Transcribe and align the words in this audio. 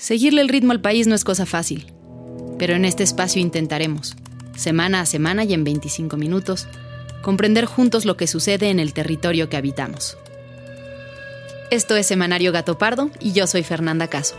Seguirle 0.00 0.40
el 0.40 0.48
ritmo 0.48 0.72
al 0.72 0.80
país 0.80 1.06
no 1.06 1.14
es 1.14 1.24
cosa 1.24 1.44
fácil, 1.44 1.92
pero 2.58 2.74
en 2.74 2.86
este 2.86 3.02
espacio 3.02 3.42
intentaremos, 3.42 4.16
semana 4.56 5.02
a 5.02 5.06
semana 5.06 5.44
y 5.44 5.52
en 5.52 5.62
25 5.62 6.16
minutos, 6.16 6.68
comprender 7.20 7.66
juntos 7.66 8.06
lo 8.06 8.16
que 8.16 8.26
sucede 8.26 8.70
en 8.70 8.80
el 8.80 8.94
territorio 8.94 9.50
que 9.50 9.58
habitamos. 9.58 10.16
Esto 11.70 11.96
es 11.96 12.06
Semanario 12.06 12.50
Gato 12.50 12.78
Pardo 12.78 13.10
y 13.20 13.32
yo 13.32 13.46
soy 13.46 13.62
Fernanda 13.62 14.08
Caso. 14.08 14.36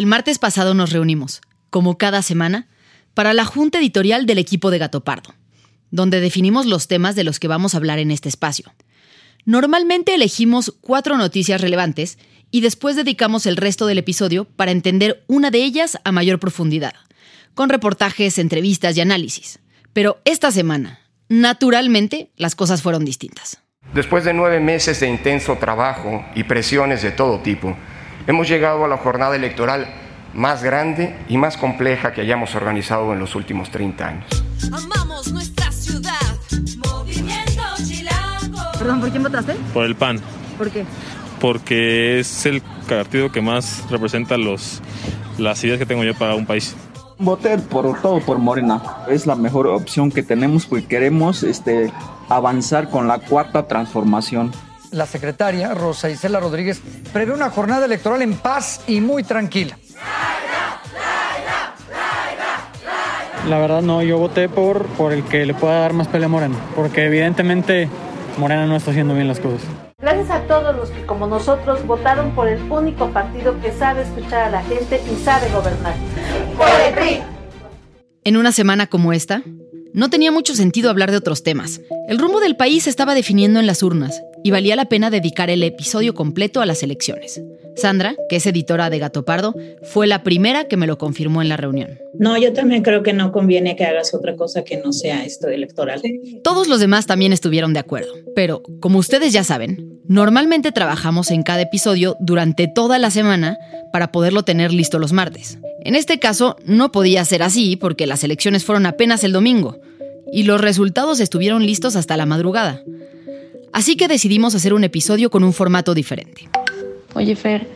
El 0.00 0.06
martes 0.06 0.38
pasado 0.38 0.72
nos 0.72 0.92
reunimos, 0.92 1.42
como 1.68 1.98
cada 1.98 2.22
semana, 2.22 2.68
para 3.12 3.34
la 3.34 3.44
junta 3.44 3.80
editorial 3.80 4.24
del 4.24 4.38
equipo 4.38 4.70
de 4.70 4.78
Gato 4.78 5.04
Pardo, 5.04 5.34
donde 5.90 6.22
definimos 6.22 6.64
los 6.64 6.88
temas 6.88 7.16
de 7.16 7.22
los 7.22 7.38
que 7.38 7.48
vamos 7.48 7.74
a 7.74 7.76
hablar 7.76 7.98
en 7.98 8.10
este 8.10 8.30
espacio. 8.30 8.72
Normalmente 9.44 10.14
elegimos 10.14 10.74
cuatro 10.80 11.18
noticias 11.18 11.60
relevantes 11.60 12.16
y 12.50 12.62
después 12.62 12.96
dedicamos 12.96 13.44
el 13.44 13.58
resto 13.58 13.84
del 13.84 13.98
episodio 13.98 14.46
para 14.46 14.70
entender 14.70 15.22
una 15.26 15.50
de 15.50 15.62
ellas 15.62 15.98
a 16.02 16.12
mayor 16.12 16.40
profundidad, 16.40 16.94
con 17.52 17.68
reportajes, 17.68 18.38
entrevistas 18.38 18.96
y 18.96 19.02
análisis. 19.02 19.58
Pero 19.92 20.22
esta 20.24 20.50
semana, 20.50 21.00
naturalmente, 21.28 22.30
las 22.36 22.54
cosas 22.54 22.80
fueron 22.80 23.04
distintas. 23.04 23.58
Después 23.92 24.24
de 24.24 24.32
nueve 24.32 24.60
meses 24.60 24.98
de 25.00 25.10
intenso 25.10 25.58
trabajo 25.58 26.24
y 26.34 26.44
presiones 26.44 27.02
de 27.02 27.10
todo 27.10 27.40
tipo, 27.40 27.76
hemos 28.26 28.48
llegado 28.48 28.84
a 28.84 28.88
la 28.88 28.96
jornada 28.96 29.36
electoral 29.36 29.86
más 30.34 30.62
grande 30.62 31.16
y 31.28 31.36
más 31.36 31.56
compleja 31.56 32.12
que 32.12 32.20
hayamos 32.20 32.54
organizado 32.54 33.12
en 33.12 33.18
los 33.18 33.34
últimos 33.34 33.70
30 33.70 34.06
años. 34.06 34.44
Amamos 34.72 35.32
nuestra 35.32 35.70
ciudad. 35.72 36.12
Movimiento 36.88 37.62
Chilango. 37.84 38.62
Perdón, 38.78 39.00
¿por 39.00 39.10
quién 39.10 39.22
votaste? 39.22 39.54
Por 39.74 39.84
el 39.84 39.96
PAN, 39.96 40.20
¿Por 40.56 40.70
qué? 40.70 40.84
porque 41.40 42.20
es 42.20 42.46
el 42.46 42.60
partido 42.88 43.32
que 43.32 43.40
más 43.40 43.84
representa 43.90 44.36
los, 44.36 44.80
las 45.38 45.62
ideas 45.64 45.78
que 45.78 45.86
tengo 45.86 46.04
yo 46.04 46.14
para 46.14 46.34
un 46.34 46.46
país. 46.46 46.76
Voté 47.18 47.58
por 47.58 48.00
todo 48.00 48.20
por 48.20 48.38
Morena. 48.38 48.82
Es 49.08 49.26
la 49.26 49.34
mejor 49.34 49.66
opción 49.66 50.10
que 50.10 50.22
tenemos 50.22 50.66
porque 50.66 50.86
queremos 50.86 51.42
este, 51.42 51.92
avanzar 52.28 52.88
con 52.88 53.08
la 53.08 53.18
cuarta 53.18 53.66
transformación. 53.66 54.52
La 54.92 55.06
secretaria, 55.06 55.72
Rosa 55.72 56.10
Isela 56.10 56.40
Rodríguez, 56.40 56.82
prevé 57.12 57.32
una 57.32 57.48
jornada 57.50 57.86
electoral 57.86 58.22
en 58.22 58.34
paz 58.34 58.80
y 58.88 59.00
muy 59.00 59.22
tranquila. 59.22 59.78
La 63.48 63.58
verdad 63.58 63.82
no, 63.82 64.02
yo 64.02 64.18
voté 64.18 64.48
por, 64.48 64.86
por 64.86 65.12
el 65.12 65.22
que 65.24 65.46
le 65.46 65.54
pueda 65.54 65.80
dar 65.80 65.92
más 65.92 66.08
pelea 66.08 66.26
a 66.26 66.28
Morena, 66.28 66.56
porque 66.74 67.04
evidentemente 67.04 67.88
Morena 68.36 68.66
no 68.66 68.74
está 68.74 68.90
haciendo 68.90 69.14
bien 69.14 69.28
las 69.28 69.38
cosas. 69.38 69.60
Gracias 69.98 70.30
a 70.30 70.40
todos 70.42 70.74
los 70.74 70.90
que 70.90 71.06
como 71.06 71.28
nosotros 71.28 71.86
votaron 71.86 72.34
por 72.34 72.48
el 72.48 72.60
único 72.70 73.10
partido 73.10 73.60
que 73.60 73.70
sabe 73.70 74.02
escuchar 74.02 74.42
a 74.42 74.50
la 74.50 74.62
gente 74.62 75.00
y 75.10 75.22
sabe 75.22 75.48
gobernar. 75.50 75.94
Por 76.56 76.68
el 76.68 76.94
PRI. 76.94 77.22
En 78.24 78.36
una 78.36 78.50
semana 78.50 78.88
como 78.88 79.12
esta, 79.12 79.42
no 79.94 80.10
tenía 80.10 80.32
mucho 80.32 80.54
sentido 80.54 80.90
hablar 80.90 81.12
de 81.12 81.16
otros 81.16 81.42
temas. 81.44 81.80
El 82.08 82.18
rumbo 82.18 82.40
del 82.40 82.56
país 82.56 82.84
se 82.84 82.90
estaba 82.90 83.14
definiendo 83.14 83.60
en 83.60 83.66
las 83.66 83.82
urnas 83.82 84.20
y 84.42 84.50
valía 84.50 84.76
la 84.76 84.86
pena 84.86 85.10
dedicar 85.10 85.50
el 85.50 85.62
episodio 85.62 86.14
completo 86.14 86.60
a 86.60 86.66
las 86.66 86.82
elecciones. 86.82 87.42
Sandra, 87.76 88.14
que 88.28 88.36
es 88.36 88.46
editora 88.46 88.90
de 88.90 88.98
Gato 88.98 89.24
Pardo, 89.24 89.54
fue 89.82 90.06
la 90.06 90.22
primera 90.22 90.64
que 90.64 90.76
me 90.76 90.86
lo 90.86 90.98
confirmó 90.98 91.40
en 91.40 91.48
la 91.48 91.56
reunión. 91.56 91.98
No, 92.18 92.36
yo 92.36 92.52
también 92.52 92.82
creo 92.82 93.02
que 93.02 93.12
no 93.12 93.32
conviene 93.32 93.76
que 93.76 93.84
hagas 93.84 94.12
otra 94.12 94.36
cosa 94.36 94.64
que 94.64 94.76
no 94.76 94.92
sea 94.92 95.24
esto 95.24 95.48
electoral. 95.48 96.02
Todos 96.42 96.68
los 96.68 96.80
demás 96.80 97.06
también 97.06 97.32
estuvieron 97.32 97.72
de 97.72 97.80
acuerdo, 97.80 98.12
pero 98.34 98.62
como 98.80 98.98
ustedes 98.98 99.32
ya 99.32 99.44
saben, 99.44 100.00
normalmente 100.06 100.72
trabajamos 100.72 101.30
en 101.30 101.42
cada 101.42 101.62
episodio 101.62 102.16
durante 102.20 102.68
toda 102.68 102.98
la 102.98 103.10
semana 103.10 103.58
para 103.92 104.12
poderlo 104.12 104.42
tener 104.42 104.72
listo 104.72 104.98
los 104.98 105.12
martes. 105.12 105.58
En 105.82 105.94
este 105.94 106.18
caso 106.18 106.56
no 106.64 106.92
podía 106.92 107.24
ser 107.24 107.42
así 107.42 107.76
porque 107.76 108.06
las 108.06 108.22
elecciones 108.24 108.64
fueron 108.64 108.86
apenas 108.86 109.24
el 109.24 109.32
domingo 109.32 109.80
y 110.32 110.44
los 110.44 110.60
resultados 110.60 111.20
estuvieron 111.20 111.64
listos 111.64 111.96
hasta 111.96 112.16
la 112.16 112.26
madrugada. 112.26 112.82
Así 113.72 113.96
que 113.96 114.08
decidimos 114.08 114.54
hacer 114.54 114.74
un 114.74 114.84
episodio 114.84 115.30
con 115.30 115.44
un 115.44 115.52
formato 115.52 115.94
diferente. 115.94 116.48
Oye, 117.14 117.36
Fer, 117.36 117.68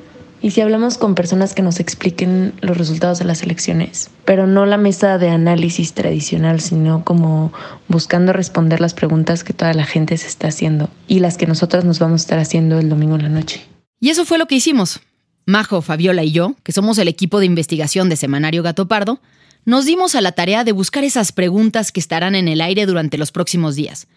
¿y 0.43 0.51
si 0.51 0.61
hablamos 0.61 0.99
con 0.99 1.15
personas 1.15 1.55
que 1.55 1.63
nos 1.63 1.79
expliquen 1.79 2.53
los 2.61 2.77
resultados 2.77 3.19
de 3.19 3.25
las 3.25 3.43
elecciones? 3.43 4.11
Pero 4.25 4.47
no 4.47 4.67
la 4.67 4.77
mesa 4.77 5.19
de 5.19 5.29
análisis 5.29 5.93
tradicional, 5.93 6.61
sino 6.61 7.05
como 7.05 7.53
buscando 7.89 8.33
responder 8.33 8.81
las 8.81 8.95
preguntas 8.95 9.45
que 9.45 9.53
toda 9.53 9.73
la 9.73 9.85
gente 9.85 10.17
se 10.17 10.27
está 10.27 10.49
haciendo 10.49 10.91
y 11.07 11.21
las 11.21 11.37
que 11.37 11.47
nosotras 11.47 11.85
nos 11.85 12.01
vamos 12.01 12.21
a 12.21 12.25
estar 12.25 12.39
haciendo 12.39 12.79
el 12.79 12.89
domingo 12.89 13.15
en 13.15 13.23
la 13.23 13.29
noche. 13.29 13.65
Y 14.01 14.11
eso 14.11 14.25
fue 14.25 14.39
lo 14.39 14.47
que 14.47 14.57
hicimos. 14.57 15.01
Majo, 15.47 15.81
Fabiola 15.81 16.25
y 16.25 16.33
yo, 16.33 16.55
que 16.63 16.73
somos 16.73 16.99
el 16.99 17.09
equipo 17.09 17.39
de 17.39 17.47
investigación 17.47 18.09
de 18.09 18.17
Semanario 18.17 18.63
Gato 18.63 18.89
Pardo, 18.89 19.21
nos 19.65 19.85
dimos 19.85 20.15
a 20.15 20.21
la 20.21 20.33
tarea 20.33 20.65
de 20.65 20.73
buscar 20.73 21.05
esas 21.05 21.33
preguntas 21.33 21.93
que 21.93 22.01
estarán 22.01 22.35
en 22.35 22.49
el 22.49 22.61
aire 22.61 22.85
durante 22.87 23.17
los 23.17 23.31
próximos 23.31 23.77
días 23.77 24.09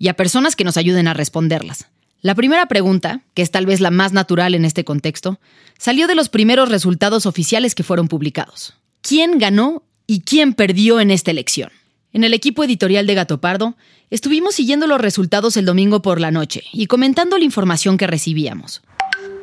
y 0.00 0.08
a 0.08 0.14
personas 0.14 0.56
que 0.56 0.64
nos 0.64 0.78
ayuden 0.78 1.06
a 1.06 1.14
responderlas. 1.14 1.86
La 2.22 2.34
primera 2.34 2.66
pregunta, 2.66 3.20
que 3.34 3.42
es 3.42 3.50
tal 3.50 3.66
vez 3.66 3.80
la 3.80 3.90
más 3.90 4.12
natural 4.12 4.54
en 4.54 4.64
este 4.64 4.82
contexto, 4.82 5.38
salió 5.78 6.08
de 6.08 6.14
los 6.14 6.28
primeros 6.28 6.70
resultados 6.70 7.26
oficiales 7.26 7.74
que 7.74 7.82
fueron 7.82 8.08
publicados. 8.08 8.74
¿Quién 9.02 9.38
ganó 9.38 9.82
y 10.06 10.22
quién 10.22 10.54
perdió 10.54 11.00
en 11.00 11.10
esta 11.10 11.30
elección? 11.30 11.70
En 12.12 12.24
el 12.24 12.34
equipo 12.34 12.64
editorial 12.64 13.06
de 13.06 13.14
Gato 13.14 13.40
Pardo, 13.40 13.76
estuvimos 14.10 14.54
siguiendo 14.54 14.86
los 14.86 15.00
resultados 15.00 15.56
el 15.56 15.66
domingo 15.66 16.02
por 16.02 16.18
la 16.18 16.30
noche 16.30 16.64
y 16.72 16.86
comentando 16.86 17.38
la 17.38 17.44
información 17.44 17.96
que 17.96 18.06
recibíamos. 18.06 18.82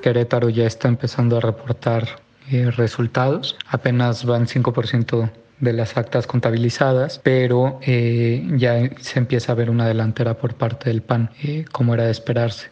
Querétaro 0.01 0.50
ya 0.50 0.66
está 0.66 0.88
empezando 0.88 1.38
a 1.38 1.41
reportar 1.41 2.22
eh, 2.51 2.72
resultados. 2.72 3.56
Apenas 3.67 4.25
van 4.25 4.47
5% 4.47 5.31
de 5.59 5.73
las 5.73 5.97
actas 5.97 6.28
contabilizadas, 6.28 7.19
pero 7.23 7.79
eh, 7.81 8.45
ya 8.56 8.90
se 9.00 9.19
empieza 9.19 9.51
a 9.51 9.56
ver 9.56 9.69
una 9.69 9.88
delantera 9.88 10.35
por 10.35 10.53
parte 10.56 10.90
del 10.90 11.01
PAN, 11.01 11.31
eh, 11.44 11.66
como 11.72 11.94
era 11.94 12.06
de 12.06 12.12
esperarse. 12.12 12.69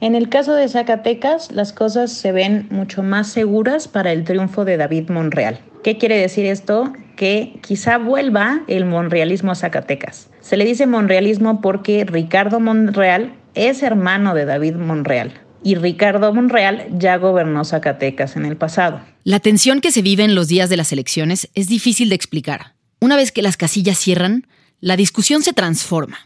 En 0.00 0.14
el 0.14 0.28
caso 0.28 0.54
de 0.54 0.68
Zacatecas, 0.68 1.52
las 1.52 1.72
cosas 1.72 2.12
se 2.12 2.32
ven 2.32 2.66
mucho 2.70 3.02
más 3.02 3.28
seguras 3.28 3.88
para 3.88 4.12
el 4.12 4.24
triunfo 4.24 4.64
de 4.64 4.76
David 4.76 5.08
Monreal. 5.10 5.60
¿Qué 5.82 5.98
quiere 5.98 6.18
decir 6.18 6.46
esto? 6.46 6.92
Que 7.16 7.58
quizá 7.62 7.98
vuelva 7.98 8.62
el 8.66 8.84
monrealismo 8.86 9.52
a 9.52 9.54
Zacatecas. 9.54 10.30
Se 10.40 10.56
le 10.56 10.64
dice 10.64 10.86
monrealismo 10.86 11.60
porque 11.60 12.04
Ricardo 12.04 12.60
Monreal 12.60 13.34
es 13.54 13.82
hermano 13.82 14.34
de 14.34 14.44
David 14.44 14.74
Monreal 14.74 15.43
y 15.64 15.74
Ricardo 15.74 16.32
Monreal 16.32 16.86
ya 16.92 17.16
gobernó 17.16 17.64
Zacatecas 17.64 18.36
en 18.36 18.44
el 18.44 18.56
pasado. 18.56 19.00
La 19.24 19.40
tensión 19.40 19.80
que 19.80 19.90
se 19.90 20.02
vive 20.02 20.22
en 20.22 20.34
los 20.34 20.46
días 20.46 20.68
de 20.68 20.76
las 20.76 20.92
elecciones 20.92 21.48
es 21.54 21.66
difícil 21.66 22.10
de 22.10 22.14
explicar. 22.14 22.74
Una 23.00 23.16
vez 23.16 23.32
que 23.32 23.42
las 23.42 23.56
casillas 23.56 23.98
cierran, 23.98 24.46
la 24.80 24.96
discusión 24.96 25.42
se 25.42 25.54
transforma. 25.54 26.18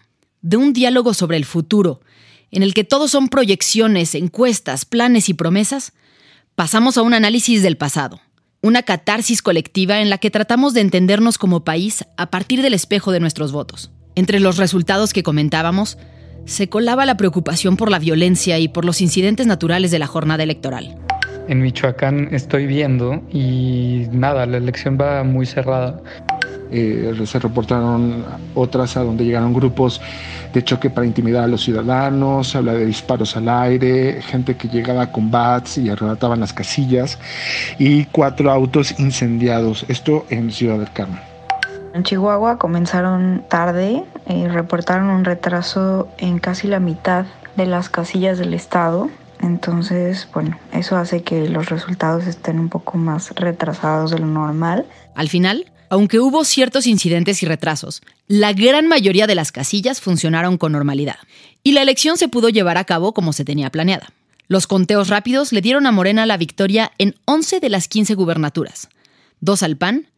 De 0.43 0.57
un 0.57 0.73
diálogo 0.73 1.15
sobre 1.15 1.37
el 1.37 1.45
futuro, 1.45 2.01
en 2.51 2.63
el 2.63 2.75
que 2.75 2.85
todos 2.85 3.13
son 3.13 3.29
proyecciones, 3.29 4.15
encuestas, 4.15 4.85
planes 4.85 5.29
y 5.29 5.35
promesas, 5.35 5.93
pasamos 6.55 6.99
a 6.99 7.03
un 7.03 7.15
análisis 7.15 7.63
del 7.63 7.77
pasado, 7.77 8.21
una 8.61 8.83
catarsis 8.83 9.43
colectiva 9.43 10.01
en 10.01 10.11
la 10.11 10.19
que 10.19 10.31
tratamos 10.31 10.75
de 10.75 10.81
entendernos 10.81 11.39
como 11.39 11.65
país 11.65 12.05
a 12.17 12.31
partir 12.31 12.63
del 12.63 12.75
espejo 12.75 13.13
de 13.13 13.21
nuestros 13.21 13.53
votos. 13.53 13.93
Entre 14.17 14.41
los 14.41 14.57
resultados 14.57 15.13
que 15.13 15.23
comentábamos, 15.23 15.99
se 16.49 16.69
colaba 16.69 17.05
la 17.05 17.17
preocupación 17.17 17.77
por 17.77 17.91
la 17.91 17.99
violencia 17.99 18.59
y 18.59 18.69
por 18.69 18.87
los 18.87 19.03
incidentes 19.03 19.47
naturales 19.47 19.91
de 19.91 19.99
la 19.99 20.07
jornada 20.07 20.43
electoral. 20.43 20.97
En 21.47 21.61
Michoacán 21.61 22.29
estoy 22.33 22.67
viendo 22.67 23.23
y 23.31 24.07
nada, 24.13 24.47
la 24.47 24.57
elección 24.57 24.99
va 25.01 25.23
muy 25.25 25.47
cerrada. 25.47 26.01
eh, 26.71 27.15
se 27.25 27.39
reportaron 27.39 28.25
otras 28.55 28.97
a 28.97 29.03
donde 29.03 29.25
llegaron 29.25 29.55
grupos 29.55 30.01
de 30.53 30.63
choque 30.63 30.91
para 30.91 31.07
intimidar 31.07 31.45
a 31.45 31.47
los 31.47 31.63
ciudadanos, 31.63 32.49
se 32.49 32.59
habla 32.59 32.75
de 32.75 32.85
disparos 32.87 33.37
al 33.37 33.49
aire, 33.49 34.21
gente 34.23 34.57
que 34.57 34.69
llegaba 34.69 35.11
con 35.13 35.31
bats 35.31 35.79
y 35.79 35.89
arrebataban 35.89 36.41
las 36.41 36.53
casillas 36.53 37.19
y 37.79 38.05
cuatro 38.07 38.51
autos 38.51 38.99
incendiados, 38.99 39.85
esto 39.89 40.27
en 40.31 40.51
Ciudad 40.51 40.79
del 40.79 40.93
Carmen. 40.93 41.21
En 41.95 42.03
Chihuahua 42.03 42.59
comenzaron 42.59 43.43
tarde, 43.49 44.05
y 44.29 44.47
reportaron 44.47 45.11
un 45.11 45.25
retraso 45.25 46.09
en 46.19 46.39
casi 46.39 46.69
la 46.69 46.81
mitad 46.81 47.27
de 47.57 47.67
las 47.67 47.89
casillas 47.89 48.39
del 48.39 48.55
estado. 48.55 49.11
Entonces, 49.41 50.29
bueno, 50.33 50.59
eso 50.73 50.97
hace 50.97 51.23
que 51.23 51.49
los 51.49 51.69
resultados 51.69 52.27
estén 52.27 52.59
un 52.59 52.69
poco 52.69 52.99
más 52.99 53.31
retrasados 53.35 54.11
de 54.11 54.19
lo 54.19 54.27
normal. 54.27 54.87
Al 55.15 55.29
final, 55.29 55.67
aunque 55.91 56.21
hubo 56.21 56.45
ciertos 56.45 56.87
incidentes 56.87 57.43
y 57.43 57.47
retrasos, 57.47 58.03
la 58.27 58.53
gran 58.53 58.89
mayoría 58.89 59.27
de 59.27 59.35
las 59.35 59.53
casillas 59.53 60.01
funcionaron 60.01 60.59
con 60.59 60.73
normalidad 60.73 61.17
y 61.63 61.73
la 61.73 61.83
elección 61.83 62.19
se 62.19 62.29
pudo 62.29 62.49
llevar 62.49 62.77
a 62.77 62.85
cabo 62.85 63.15
como 63.15 63.33
se 63.33 63.45
tenía 63.45 63.71
planeada. 63.71 64.13
Los 64.49 64.67
conteos 64.67 65.09
rápidos 65.09 65.53
le 65.53 65.61
dieron 65.61 65.87
a 65.87 65.93
Morena 65.93 66.27
la 66.27 66.37
victoria 66.37 66.93
en 66.99 67.15
11 67.27 67.61
de 67.61 67.69
las 67.69 67.89
15 67.89 68.15
gubernaturas, 68.15 68.89
dos 69.41 69.63
al 69.63 69.77
PAN, 69.77 70.09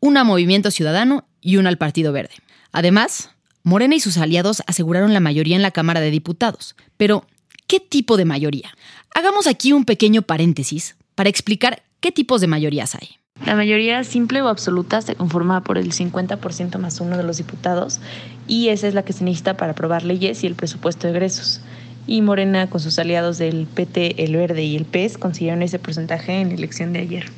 una 0.00 0.22
a 0.22 0.24
Movimiento 0.24 0.70
Ciudadano 0.70 1.26
y 1.40 1.56
una 1.56 1.68
al 1.68 1.78
Partido 1.78 2.12
Verde. 2.12 2.34
Además, 2.72 3.30
Morena 3.66 3.96
y 3.96 4.00
sus 4.00 4.16
aliados 4.16 4.62
aseguraron 4.68 5.12
la 5.12 5.18
mayoría 5.18 5.56
en 5.56 5.62
la 5.62 5.72
Cámara 5.72 6.00
de 6.00 6.12
Diputados. 6.12 6.76
Pero, 6.96 7.26
¿qué 7.66 7.80
tipo 7.80 8.16
de 8.16 8.24
mayoría? 8.24 8.70
Hagamos 9.12 9.48
aquí 9.48 9.72
un 9.72 9.84
pequeño 9.84 10.22
paréntesis 10.22 10.94
para 11.16 11.30
explicar 11.30 11.82
qué 11.98 12.12
tipos 12.12 12.40
de 12.40 12.46
mayorías 12.46 12.94
hay. 12.94 13.16
La 13.44 13.56
mayoría 13.56 14.04
simple 14.04 14.40
o 14.40 14.46
absoluta 14.46 15.02
se 15.02 15.16
conforma 15.16 15.64
por 15.64 15.78
el 15.78 15.90
50% 15.90 16.78
más 16.78 17.00
uno 17.00 17.16
de 17.16 17.24
los 17.24 17.38
diputados 17.38 17.98
y 18.46 18.68
esa 18.68 18.86
es 18.86 18.94
la 18.94 19.04
que 19.04 19.12
se 19.12 19.24
necesita 19.24 19.56
para 19.56 19.72
aprobar 19.72 20.04
leyes 20.04 20.44
y 20.44 20.46
el 20.46 20.54
presupuesto 20.54 21.08
de 21.08 21.14
egresos. 21.14 21.60
Y 22.06 22.22
Morena, 22.22 22.70
con 22.70 22.80
sus 22.80 23.00
aliados 23.00 23.36
del 23.36 23.66
PT, 23.66 24.22
el 24.22 24.36
Verde 24.36 24.62
y 24.62 24.76
el 24.76 24.84
PES, 24.84 25.18
consiguieron 25.18 25.64
ese 25.64 25.80
porcentaje 25.80 26.40
en 26.40 26.50
la 26.50 26.54
elección 26.54 26.92
de 26.92 27.00
ayer. 27.00 27.32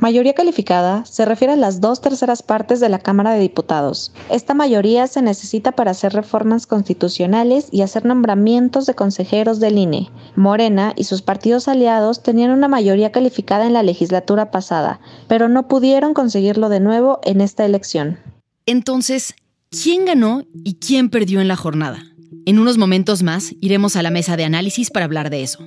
Mayoría 0.00 0.32
calificada 0.32 1.04
se 1.04 1.26
refiere 1.26 1.52
a 1.52 1.56
las 1.56 1.82
dos 1.82 2.00
terceras 2.00 2.42
partes 2.42 2.80
de 2.80 2.88
la 2.88 3.00
Cámara 3.00 3.34
de 3.34 3.40
Diputados. 3.40 4.12
Esta 4.30 4.54
mayoría 4.54 5.06
se 5.06 5.20
necesita 5.20 5.72
para 5.72 5.90
hacer 5.90 6.14
reformas 6.14 6.66
constitucionales 6.66 7.68
y 7.70 7.82
hacer 7.82 8.06
nombramientos 8.06 8.86
de 8.86 8.94
consejeros 8.94 9.60
del 9.60 9.76
INE. 9.76 10.10
Morena 10.36 10.94
y 10.96 11.04
sus 11.04 11.20
partidos 11.20 11.68
aliados 11.68 12.22
tenían 12.22 12.50
una 12.50 12.66
mayoría 12.66 13.12
calificada 13.12 13.66
en 13.66 13.74
la 13.74 13.82
legislatura 13.82 14.50
pasada, 14.50 15.00
pero 15.28 15.50
no 15.50 15.68
pudieron 15.68 16.14
conseguirlo 16.14 16.70
de 16.70 16.80
nuevo 16.80 17.20
en 17.22 17.42
esta 17.42 17.66
elección. 17.66 18.18
Entonces, 18.64 19.34
¿quién 19.70 20.06
ganó 20.06 20.44
y 20.64 20.76
quién 20.76 21.10
perdió 21.10 21.42
en 21.42 21.48
la 21.48 21.56
jornada? 21.56 22.02
En 22.46 22.58
unos 22.58 22.78
momentos 22.78 23.22
más 23.22 23.54
iremos 23.60 23.96
a 23.96 24.02
la 24.02 24.10
mesa 24.10 24.38
de 24.38 24.44
análisis 24.44 24.90
para 24.90 25.04
hablar 25.04 25.28
de 25.28 25.42
eso. 25.42 25.58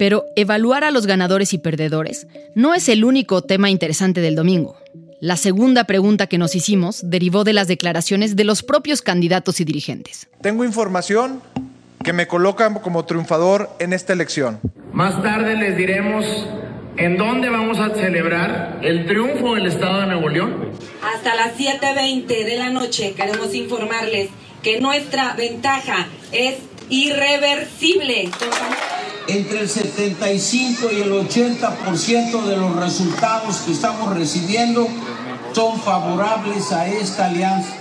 Pero 0.00 0.24
evaluar 0.34 0.82
a 0.82 0.90
los 0.90 1.04
ganadores 1.04 1.52
y 1.52 1.58
perdedores 1.58 2.26
no 2.54 2.72
es 2.72 2.88
el 2.88 3.04
único 3.04 3.42
tema 3.42 3.68
interesante 3.68 4.22
del 4.22 4.34
domingo. 4.34 4.78
La 5.20 5.36
segunda 5.36 5.84
pregunta 5.84 6.26
que 6.26 6.38
nos 6.38 6.54
hicimos 6.54 7.02
derivó 7.10 7.44
de 7.44 7.52
las 7.52 7.68
declaraciones 7.68 8.34
de 8.34 8.44
los 8.44 8.62
propios 8.62 9.02
candidatos 9.02 9.60
y 9.60 9.66
dirigentes. 9.66 10.26
Tengo 10.40 10.64
información 10.64 11.42
que 12.02 12.14
me 12.14 12.26
coloca 12.26 12.72
como 12.80 13.04
triunfador 13.04 13.68
en 13.78 13.92
esta 13.92 14.14
elección. 14.14 14.58
Más 14.94 15.22
tarde 15.22 15.54
les 15.54 15.76
diremos 15.76 16.24
en 16.96 17.18
dónde 17.18 17.50
vamos 17.50 17.78
a 17.78 17.90
celebrar 17.90 18.80
el 18.80 19.04
triunfo 19.04 19.54
del 19.54 19.66
Estado 19.66 20.00
de 20.00 20.06
Nuevo 20.06 20.30
León. 20.30 20.70
Hasta 21.14 21.34
las 21.34 21.58
7.20 21.58 22.26
de 22.26 22.56
la 22.56 22.70
noche 22.70 23.12
queremos 23.12 23.54
informarles 23.54 24.30
que 24.62 24.80
nuestra 24.80 25.34
ventaja 25.34 26.06
es 26.32 26.56
irreversible. 26.88 28.30
Entre 29.28 29.60
el 29.60 29.68
75 29.68 30.90
y 30.92 31.00
el 31.02 31.12
80% 31.12 32.44
de 32.44 32.56
los 32.56 32.76
resultados 32.76 33.58
que 33.58 33.72
estamos 33.72 34.14
recibiendo 34.16 34.88
son 35.54 35.80
favorables 35.80 36.72
a 36.72 36.88
esta 36.88 37.26
alianza. 37.26 37.76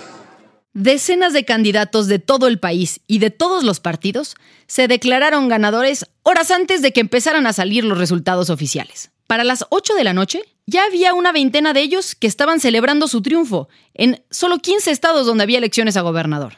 Decenas 0.74 1.34
de 1.34 1.46
candidatos 1.46 2.08
de 2.08 2.20
todo 2.20 2.48
el 2.48 2.60
país 2.60 3.02
y 3.08 3.20
de 3.20 3.32
todos 3.32 3.64
los 3.64 3.80
partidos 3.80 4.36
se 4.68 4.88
declararon 4.88 5.50
ganadores 5.50 6.06
horas 6.24 6.52
antes 6.52 6.82
de 6.82 6.94
que 6.94 7.02
empezaran 7.02 7.48
a 7.48 7.54
salir 7.54 7.84
los 7.84 7.98
resultados 7.98 8.50
oficiales. 8.50 9.12
Para 9.26 9.44
las 9.44 9.66
8 9.70 9.96
de 9.96 10.04
la 10.04 10.14
noche, 10.14 10.44
ya 10.68 10.86
había 10.86 11.14
una 11.14 11.32
veintena 11.32 11.74
de 11.74 11.82
ellos 11.82 12.16
que 12.16 12.28
estaban 12.28 12.60
celebrando 12.60 13.08
su 13.08 13.22
triunfo 13.22 13.68
en 13.96 14.24
solo 14.30 14.60
15 14.60 14.92
estados 14.92 15.26
donde 15.26 15.44
había 15.44 15.58
elecciones 15.58 15.98
a 15.98 16.02
gobernador. 16.02 16.58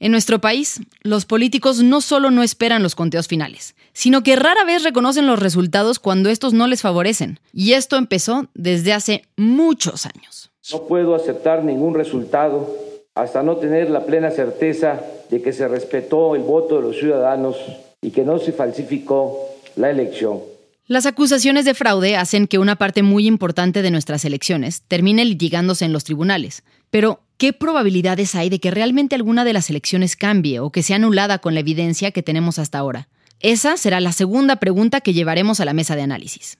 En 0.00 0.10
nuestro 0.10 0.40
país, 0.40 0.80
los 1.02 1.24
políticos 1.26 1.80
no 1.82 2.00
solo 2.00 2.32
no 2.32 2.42
esperan 2.42 2.82
los 2.82 2.96
conteos 2.96 3.28
finales, 3.28 3.76
sino 3.92 4.22
que 4.22 4.36
rara 4.36 4.64
vez 4.64 4.82
reconocen 4.82 5.26
los 5.26 5.38
resultados 5.38 5.98
cuando 5.98 6.30
estos 6.30 6.52
no 6.52 6.66
les 6.66 6.82
favorecen. 6.82 7.40
Y 7.52 7.72
esto 7.72 7.96
empezó 7.96 8.48
desde 8.54 8.92
hace 8.92 9.24
muchos 9.36 10.06
años. 10.06 10.50
No 10.72 10.86
puedo 10.86 11.14
aceptar 11.14 11.64
ningún 11.64 11.94
resultado 11.94 12.74
hasta 13.14 13.42
no 13.42 13.56
tener 13.56 13.90
la 13.90 14.06
plena 14.06 14.30
certeza 14.30 15.00
de 15.30 15.42
que 15.42 15.52
se 15.52 15.68
respetó 15.68 16.34
el 16.34 16.42
voto 16.42 16.76
de 16.76 16.82
los 16.82 16.96
ciudadanos 16.96 17.56
y 18.00 18.10
que 18.10 18.24
no 18.24 18.38
se 18.38 18.52
falsificó 18.52 19.38
la 19.76 19.90
elección. 19.90 20.40
Las 20.86 21.06
acusaciones 21.06 21.64
de 21.64 21.74
fraude 21.74 22.16
hacen 22.16 22.46
que 22.46 22.58
una 22.58 22.76
parte 22.76 23.02
muy 23.02 23.26
importante 23.26 23.82
de 23.82 23.90
nuestras 23.90 24.24
elecciones 24.24 24.82
termine 24.88 25.24
litigándose 25.24 25.84
en 25.84 25.92
los 25.92 26.04
tribunales. 26.04 26.64
Pero, 26.90 27.20
¿qué 27.38 27.52
probabilidades 27.52 28.34
hay 28.34 28.50
de 28.50 28.58
que 28.58 28.70
realmente 28.70 29.14
alguna 29.14 29.44
de 29.44 29.52
las 29.52 29.70
elecciones 29.70 30.16
cambie 30.16 30.60
o 30.60 30.70
que 30.70 30.82
sea 30.82 30.96
anulada 30.96 31.38
con 31.38 31.54
la 31.54 31.60
evidencia 31.60 32.10
que 32.10 32.22
tenemos 32.22 32.58
hasta 32.58 32.78
ahora? 32.78 33.08
Esa 33.42 33.76
será 33.76 34.00
la 34.00 34.12
segunda 34.12 34.56
pregunta 34.56 35.00
que 35.00 35.12
llevaremos 35.12 35.58
a 35.58 35.64
la 35.64 35.72
mesa 35.72 35.96
de 35.96 36.02
análisis. 36.02 36.58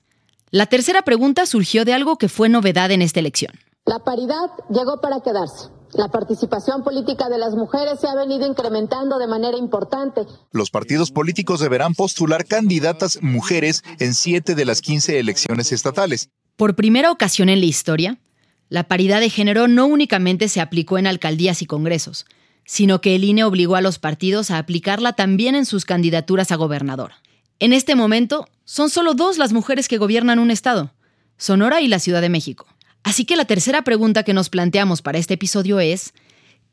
La 0.51 0.65
tercera 0.65 1.01
pregunta 1.01 1.45
surgió 1.45 1.85
de 1.85 1.93
algo 1.93 2.17
que 2.17 2.27
fue 2.27 2.49
novedad 2.49 2.91
en 2.91 3.01
esta 3.01 3.21
elección. 3.21 3.53
La 3.85 3.99
paridad 3.99 4.51
llegó 4.69 4.99
para 5.01 5.21
quedarse. 5.21 5.69
La 5.93 6.09
participación 6.09 6.83
política 6.83 7.29
de 7.29 7.37
las 7.37 7.55
mujeres 7.55 8.01
se 8.01 8.07
ha 8.07 8.15
venido 8.15 8.45
incrementando 8.45 9.17
de 9.17 9.27
manera 9.27 9.57
importante. 9.57 10.21
Los 10.51 10.71
partidos 10.71 11.11
políticos 11.11 11.61
deberán 11.61 11.93
postular 11.93 12.45
candidatas 12.45 13.19
mujeres 13.21 13.83
en 13.99 14.13
siete 14.13 14.53
de 14.53 14.65
las 14.65 14.81
15 14.81 15.19
elecciones 15.19 15.71
estatales. 15.71 16.29
Por 16.57 16.75
primera 16.75 17.11
ocasión 17.11 17.47
en 17.47 17.61
la 17.61 17.65
historia, 17.65 18.19
la 18.67 18.83
paridad 18.89 19.21
de 19.21 19.29
género 19.29 19.69
no 19.69 19.85
únicamente 19.85 20.49
se 20.49 20.59
aplicó 20.59 20.97
en 20.97 21.07
alcaldías 21.07 21.61
y 21.61 21.65
congresos, 21.65 22.25
sino 22.65 23.01
que 23.01 23.15
el 23.15 23.23
INE 23.23 23.43
obligó 23.43 23.75
a 23.75 23.81
los 23.81 23.99
partidos 23.99 24.51
a 24.51 24.57
aplicarla 24.57 25.13
también 25.13 25.55
en 25.55 25.65
sus 25.65 25.85
candidaturas 25.85 26.51
a 26.51 26.55
gobernador. 26.55 27.11
En 27.59 27.73
este 27.73 27.95
momento, 27.95 28.47
son 28.65 28.89
solo 28.89 29.13
dos 29.13 29.37
las 29.37 29.53
mujeres 29.53 29.87
que 29.87 29.97
gobiernan 29.97 30.39
un 30.39 30.51
estado, 30.51 30.93
Sonora 31.37 31.81
y 31.81 31.87
la 31.87 31.99
Ciudad 31.99 32.21
de 32.21 32.29
México. 32.29 32.67
Así 33.03 33.25
que 33.25 33.35
la 33.35 33.45
tercera 33.45 33.83
pregunta 33.83 34.23
que 34.23 34.33
nos 34.33 34.49
planteamos 34.49 35.01
para 35.01 35.17
este 35.17 35.33
episodio 35.33 35.79
es, 35.79 36.13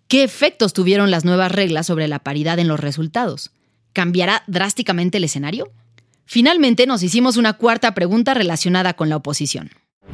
¿qué 0.06 0.22
efectos 0.22 0.72
tuvieron 0.72 1.10
las 1.10 1.24
nuevas 1.24 1.50
reglas 1.50 1.86
sobre 1.86 2.08
la 2.08 2.20
paridad 2.20 2.58
en 2.58 2.68
los 2.68 2.78
resultados? 2.78 3.50
¿Cambiará 3.92 4.44
drásticamente 4.46 5.18
el 5.18 5.24
escenario? 5.24 5.72
Finalmente 6.24 6.86
nos 6.86 7.02
hicimos 7.02 7.36
una 7.36 7.54
cuarta 7.54 7.92
pregunta 7.94 8.34
relacionada 8.34 8.94
con 8.94 9.08
la 9.08 9.16
oposición. 9.16 9.70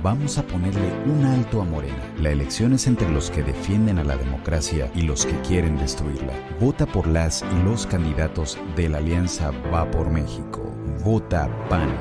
Vamos 0.07 0.39
a 0.39 0.47
ponerle 0.47 0.93
un 1.07 1.25
alto 1.25 1.61
a 1.61 1.65
Morena. 1.65 2.15
La 2.21 2.31
elección 2.31 2.73
es 2.73 2.87
entre 2.87 3.11
los 3.11 3.29
que 3.29 3.43
defienden 3.43 3.99
a 3.99 4.05
la 4.05 4.17
democracia 4.17 4.89
y 4.95 5.03
los 5.03 5.27
que 5.27 5.37
quieren 5.41 5.77
destruirla. 5.79 6.33
Vota 6.61 6.87
por 6.87 7.09
las 7.09 7.43
y 7.43 7.65
los 7.65 7.89
candidatos 7.89 8.57
de 8.77 8.89
la 8.89 8.99
alianza 8.99 9.51
Va 9.51 9.91
por 9.91 10.09
México. 10.09 10.73
Vota 11.05 11.51
PAN. 11.69 11.93